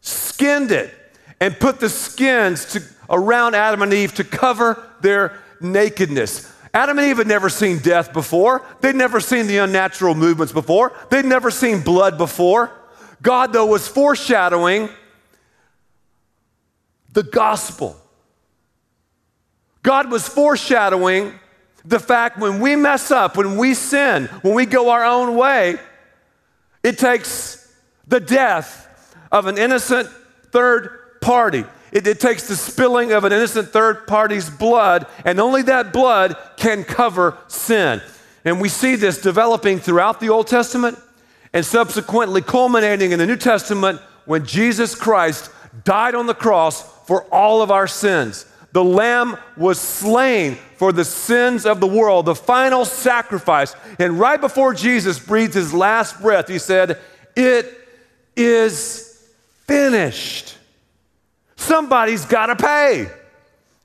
skinned 0.00 0.70
it, 0.70 0.94
and 1.40 1.58
put 1.58 1.80
the 1.80 1.88
skins 1.88 2.72
to, 2.72 2.82
around 3.08 3.54
Adam 3.54 3.82
and 3.82 3.92
Eve 3.92 4.14
to 4.14 4.24
cover 4.24 4.88
their 5.00 5.38
nakedness. 5.60 6.50
Adam 6.72 6.98
and 6.98 7.08
Eve 7.08 7.18
had 7.18 7.26
never 7.26 7.48
seen 7.48 7.78
death 7.78 8.12
before. 8.12 8.64
They'd 8.80 8.94
never 8.94 9.20
seen 9.20 9.46
the 9.46 9.58
unnatural 9.58 10.14
movements 10.14 10.52
before. 10.52 10.92
They'd 11.10 11.24
never 11.24 11.50
seen 11.50 11.82
blood 11.82 12.16
before. 12.16 12.70
God, 13.22 13.52
though, 13.52 13.66
was 13.66 13.88
foreshadowing 13.88 14.88
the 17.12 17.24
gospel. 17.24 17.96
God 19.82 20.10
was 20.10 20.28
foreshadowing 20.28 21.38
the 21.84 21.98
fact 21.98 22.38
when 22.38 22.60
we 22.60 22.76
mess 22.76 23.10
up, 23.10 23.36
when 23.36 23.56
we 23.56 23.74
sin, 23.74 24.26
when 24.42 24.54
we 24.54 24.66
go 24.66 24.90
our 24.90 25.04
own 25.04 25.36
way, 25.36 25.76
it 26.82 26.98
takes 26.98 27.74
the 28.06 28.20
death 28.20 28.86
of 29.32 29.46
an 29.46 29.58
innocent 29.58 30.08
third 30.52 31.20
party. 31.20 31.64
It, 31.92 32.06
it, 32.06 32.20
takes 32.20 32.46
the 32.46 32.56
spilling 32.56 33.12
of 33.12 33.24
an 33.24 33.32
innocent 33.32 33.70
third 33.70 34.06
party's 34.06 34.48
blood, 34.48 35.06
and 35.24 35.40
only 35.40 35.62
that 35.62 35.92
blood 35.92 36.36
can 36.56 36.84
cover 36.84 37.36
sin. 37.48 38.00
And 38.44 38.60
we 38.60 38.68
see 38.68 38.96
this 38.96 39.20
developing 39.20 39.78
throughout 39.78 40.20
the 40.20 40.28
Old 40.28 40.46
Testament 40.46 40.98
and 41.52 41.64
subsequently 41.66 42.42
culminating 42.42 43.12
in 43.12 43.18
the 43.18 43.26
New 43.26 43.36
Testament 43.36 44.00
when 44.24 44.46
Jesus 44.46 44.94
Christ 44.94 45.50
died 45.84 46.14
on 46.14 46.26
the 46.26 46.34
cross 46.34 47.06
for 47.06 47.24
all 47.24 47.62
of 47.62 47.70
our 47.70 47.86
sins. 47.86 48.46
The 48.72 48.84
Lamb 48.84 49.36
was 49.56 49.80
slain 49.80 50.56
for 50.76 50.92
the 50.92 51.04
sins 51.04 51.66
of 51.66 51.80
the 51.80 51.86
world, 51.86 52.26
the 52.26 52.34
final 52.34 52.84
sacrifice. 52.84 53.74
And 53.98 54.18
right 54.18 54.40
before 54.40 54.74
Jesus 54.74 55.18
breathed 55.18 55.54
his 55.54 55.74
last 55.74 56.20
breath, 56.20 56.46
he 56.46 56.58
said, 56.58 56.98
It 57.34 57.76
is 58.36 59.28
finished. 59.66 60.56
Somebody's 61.60 62.24
got 62.24 62.46
to 62.46 62.56
pay. 62.56 63.10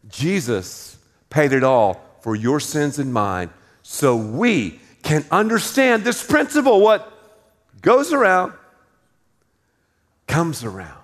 Jesus 0.08 0.98
paid 1.30 1.52
it 1.52 1.64
all 1.64 2.02
for 2.22 2.34
your 2.34 2.62
sins 2.62 3.00
and 3.00 3.14
mine 3.14 3.50
so 3.84 4.16
we 4.16 4.80
can 5.04 5.26
understand 5.30 6.06
this 6.06 6.26
principle 6.26 6.80
what 6.80 7.12
goes 7.82 8.14
around 8.14 8.54
comes 10.26 10.64
around. 10.64 11.04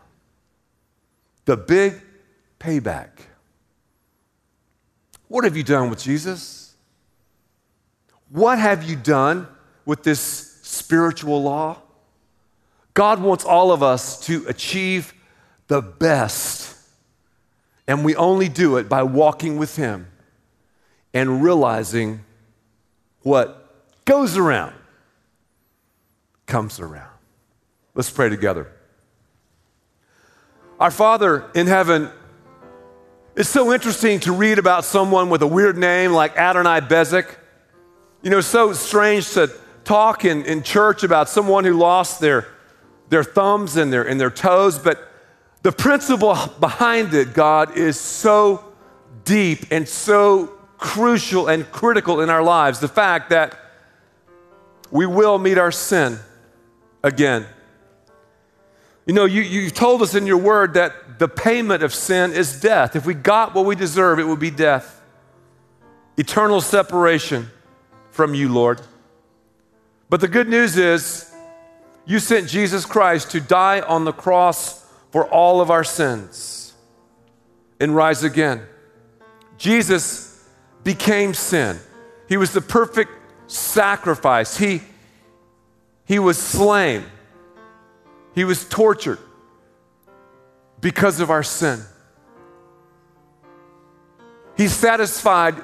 The 1.43 1.57
big 1.57 2.01
payback. 2.57 3.09
What 5.27 5.43
have 5.43 5.57
you 5.57 5.63
done 5.63 5.89
with 5.89 6.01
Jesus? 6.01 6.73
What 8.29 8.57
have 8.57 8.83
you 8.83 8.95
done 8.95 9.47
with 9.85 10.03
this 10.03 10.21
spiritual 10.61 11.43
law? 11.43 11.81
God 12.93 13.21
wants 13.21 13.43
all 13.43 13.73
of 13.73 13.83
us 13.83 14.21
to 14.21 14.45
achieve 14.47 15.13
the 15.71 15.81
best, 15.81 16.60
and 17.91 18.05
we 18.05 18.15
only 18.15 18.47
do 18.47 18.77
it 18.77 18.87
by 18.87 19.03
walking 19.03 19.57
with 19.57 19.75
Him 19.75 20.07
and 21.13 21.43
realizing 21.43 22.23
what 23.23 23.85
goes 24.05 24.37
around 24.37 24.73
comes 26.45 26.79
around. 26.79 27.11
Let's 27.93 28.09
pray 28.09 28.29
together. 28.29 28.71
Our 30.79 30.89
Father 30.89 31.51
in 31.53 31.67
heaven, 31.67 32.09
it's 33.35 33.49
so 33.49 33.73
interesting 33.73 34.21
to 34.21 34.31
read 34.31 34.57
about 34.57 34.85
someone 34.85 35.29
with 35.29 35.41
a 35.41 35.47
weird 35.47 35.77
name 35.77 36.13
like 36.13 36.35
Adoni-Bezek. 36.35 37.27
You 38.21 38.29
know, 38.29 38.39
so 38.39 38.71
strange 38.71 39.31
to 39.31 39.51
talk 39.83 40.23
in, 40.23 40.45
in 40.45 40.63
church 40.63 41.03
about 41.03 41.27
someone 41.27 41.65
who 41.65 41.73
lost 41.73 42.21
their, 42.21 42.47
their 43.09 43.25
thumbs 43.25 43.75
and 43.75 43.91
their, 43.91 44.07
and 44.07 44.17
their 44.17 44.31
toes, 44.31 44.79
but 44.79 45.10
the 45.63 45.71
principle 45.71 46.35
behind 46.59 47.13
it, 47.13 47.33
God, 47.33 47.77
is 47.77 47.99
so 47.99 48.63
deep 49.23 49.65
and 49.71 49.87
so 49.87 50.47
crucial 50.77 51.47
and 51.47 51.69
critical 51.71 52.21
in 52.21 52.29
our 52.29 52.41
lives. 52.41 52.79
The 52.79 52.87
fact 52.87 53.29
that 53.29 53.57
we 54.89 55.05
will 55.05 55.37
meet 55.37 55.57
our 55.57 55.71
sin 55.71 56.19
again. 57.03 57.45
You 59.05 59.13
know, 59.13 59.25
you, 59.25 59.41
you 59.41 59.69
told 59.69 60.01
us 60.01 60.15
in 60.15 60.27
your 60.27 60.37
word 60.37 60.73
that 60.73 61.19
the 61.19 61.27
payment 61.27 61.83
of 61.83 61.93
sin 61.93 62.33
is 62.33 62.59
death. 62.59 62.95
If 62.95 63.05
we 63.05 63.13
got 63.13 63.53
what 63.53 63.65
we 63.65 63.75
deserve, 63.75 64.19
it 64.19 64.27
would 64.27 64.39
be 64.39 64.51
death. 64.51 65.01
Eternal 66.17 66.61
separation 66.61 67.49
from 68.11 68.33
you, 68.35 68.49
Lord. 68.49 68.81
But 70.09 70.19
the 70.19 70.27
good 70.27 70.49
news 70.49 70.77
is, 70.77 71.33
you 72.05 72.19
sent 72.19 72.47
Jesus 72.47 72.85
Christ 72.85 73.31
to 73.31 73.39
die 73.39 73.81
on 73.81 74.03
the 74.03 74.11
cross 74.11 74.80
for 75.11 75.25
all 75.27 75.61
of 75.61 75.69
our 75.69 75.83
sins 75.83 76.73
and 77.79 77.95
rise 77.95 78.23
again. 78.23 78.65
Jesus 79.57 80.43
became 80.83 81.33
sin. 81.33 81.79
He 82.27 82.37
was 82.37 82.53
the 82.53 82.61
perfect 82.61 83.11
sacrifice. 83.47 84.57
He, 84.57 84.81
he 86.05 86.17
was 86.17 86.37
slain. 86.37 87.03
He 88.33 88.43
was 88.43 88.67
tortured 88.67 89.19
because 90.79 91.19
of 91.19 91.29
our 91.29 91.43
sin. 91.43 91.81
He 94.57 94.67
satisfied 94.67 95.55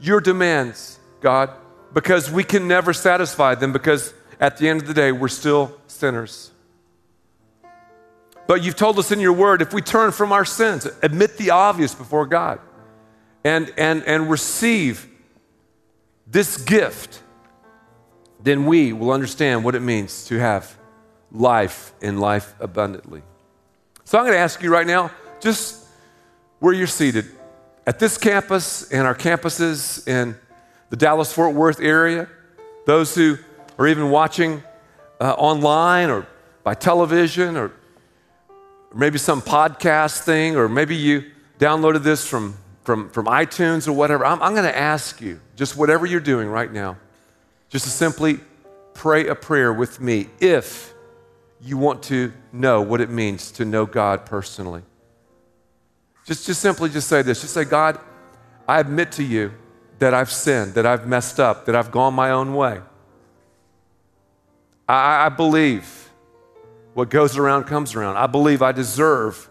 your 0.00 0.20
demands, 0.20 0.98
God, 1.20 1.50
because 1.92 2.30
we 2.30 2.44
can 2.44 2.66
never 2.66 2.92
satisfy 2.92 3.54
them 3.54 3.72
because 3.72 4.12
at 4.40 4.56
the 4.56 4.68
end 4.68 4.80
of 4.82 4.88
the 4.88 4.94
day, 4.94 5.12
we're 5.12 5.28
still 5.28 5.76
sinners. 5.86 6.50
But 8.46 8.62
you've 8.62 8.76
told 8.76 8.98
us 8.98 9.10
in 9.10 9.20
your 9.20 9.32
word 9.32 9.62
if 9.62 9.72
we 9.72 9.80
turn 9.80 10.12
from 10.12 10.32
our 10.32 10.44
sins, 10.44 10.86
admit 11.02 11.38
the 11.38 11.50
obvious 11.50 11.94
before 11.94 12.26
God, 12.26 12.60
and, 13.42 13.72
and, 13.76 14.02
and 14.04 14.30
receive 14.30 15.08
this 16.26 16.56
gift, 16.56 17.22
then 18.42 18.66
we 18.66 18.92
will 18.92 19.10
understand 19.10 19.64
what 19.64 19.74
it 19.74 19.80
means 19.80 20.26
to 20.26 20.38
have 20.38 20.76
life 21.32 21.92
and 22.02 22.20
life 22.20 22.54
abundantly. 22.60 23.22
So 24.04 24.18
I'm 24.18 24.24
going 24.24 24.34
to 24.36 24.40
ask 24.40 24.62
you 24.62 24.70
right 24.70 24.86
now, 24.86 25.10
just 25.40 25.86
where 26.58 26.74
you're 26.74 26.86
seated, 26.86 27.26
at 27.86 27.98
this 27.98 28.16
campus 28.16 28.90
and 28.90 29.06
our 29.06 29.14
campuses 29.14 30.06
in 30.06 30.36
the 30.90 30.96
Dallas 30.96 31.32
Fort 31.32 31.54
Worth 31.54 31.80
area, 31.80 32.28
those 32.86 33.14
who 33.14 33.36
are 33.78 33.86
even 33.86 34.10
watching 34.10 34.62
uh, 35.20 35.32
online 35.32 36.10
or 36.10 36.26
by 36.62 36.74
television 36.74 37.56
or 37.56 37.72
maybe 38.94 39.18
some 39.18 39.42
podcast 39.42 40.20
thing, 40.20 40.56
or 40.56 40.68
maybe 40.68 40.96
you 40.96 41.24
downloaded 41.58 42.02
this 42.02 42.26
from, 42.26 42.56
from, 42.82 43.10
from 43.10 43.26
iTunes 43.26 43.88
or 43.88 43.92
whatever, 43.92 44.24
I'm, 44.24 44.42
I'm 44.42 44.52
going 44.52 44.64
to 44.64 44.76
ask 44.76 45.20
you, 45.20 45.40
just 45.56 45.76
whatever 45.76 46.06
you're 46.06 46.20
doing 46.20 46.48
right 46.48 46.72
now, 46.72 46.96
just 47.68 47.84
to 47.84 47.90
simply 47.90 48.38
pray 48.94 49.26
a 49.26 49.34
prayer 49.34 49.72
with 49.72 50.00
me 50.00 50.28
if 50.40 50.94
you 51.60 51.76
want 51.76 52.02
to 52.04 52.32
know 52.52 52.82
what 52.82 53.00
it 53.00 53.10
means 53.10 53.50
to 53.52 53.64
know 53.64 53.86
God 53.86 54.26
personally. 54.26 54.82
Just, 56.26 56.46
just 56.46 56.60
simply 56.60 56.88
just 56.88 57.08
say 57.08 57.22
this. 57.22 57.40
Just 57.40 57.54
say, 57.54 57.64
God, 57.64 57.98
I 58.66 58.80
admit 58.80 59.12
to 59.12 59.22
you 59.22 59.52
that 59.98 60.14
I've 60.14 60.30
sinned, 60.30 60.74
that 60.74 60.86
I've 60.86 61.06
messed 61.06 61.38
up, 61.38 61.66
that 61.66 61.76
I've 61.76 61.90
gone 61.90 62.14
my 62.14 62.30
own 62.30 62.54
way. 62.54 62.80
I, 64.88 65.26
I 65.26 65.28
believe 65.28 66.03
what 66.94 67.10
goes 67.10 67.36
around 67.36 67.64
comes 67.64 67.94
around. 67.94 68.16
I 68.16 68.26
believe 68.26 68.62
I 68.62 68.72
deserve 68.72 69.48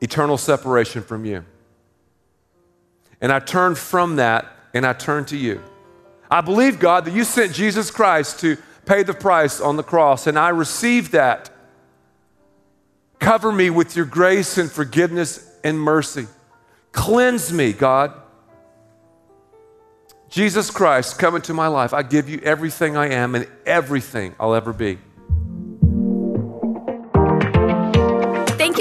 eternal 0.00 0.36
separation 0.36 1.02
from 1.02 1.24
you. 1.24 1.44
And 3.20 3.32
I 3.32 3.38
turn 3.38 3.74
from 3.74 4.16
that 4.16 4.46
and 4.74 4.86
I 4.86 4.92
turn 4.92 5.24
to 5.26 5.36
you. 5.36 5.62
I 6.30 6.40
believe, 6.40 6.78
God, 6.78 7.04
that 7.06 7.14
you 7.14 7.24
sent 7.24 7.52
Jesus 7.52 7.90
Christ 7.90 8.40
to 8.40 8.56
pay 8.86 9.02
the 9.02 9.14
price 9.14 9.60
on 9.60 9.76
the 9.76 9.82
cross, 9.82 10.26
and 10.26 10.38
I 10.38 10.50
receive 10.50 11.10
that. 11.10 11.50
Cover 13.18 13.52
me 13.52 13.68
with 13.68 13.96
your 13.96 14.06
grace 14.06 14.56
and 14.56 14.70
forgiveness 14.70 15.46
and 15.62 15.78
mercy. 15.78 16.26
Cleanse 16.92 17.52
me, 17.52 17.72
God. 17.72 18.12
Jesus 20.28 20.70
Christ, 20.70 21.18
come 21.18 21.34
into 21.34 21.52
my 21.52 21.66
life. 21.66 21.92
I 21.92 22.02
give 22.02 22.28
you 22.28 22.38
everything 22.42 22.96
I 22.96 23.10
am 23.10 23.34
and 23.34 23.48
everything 23.66 24.34
I'll 24.38 24.54
ever 24.54 24.72
be. 24.72 24.98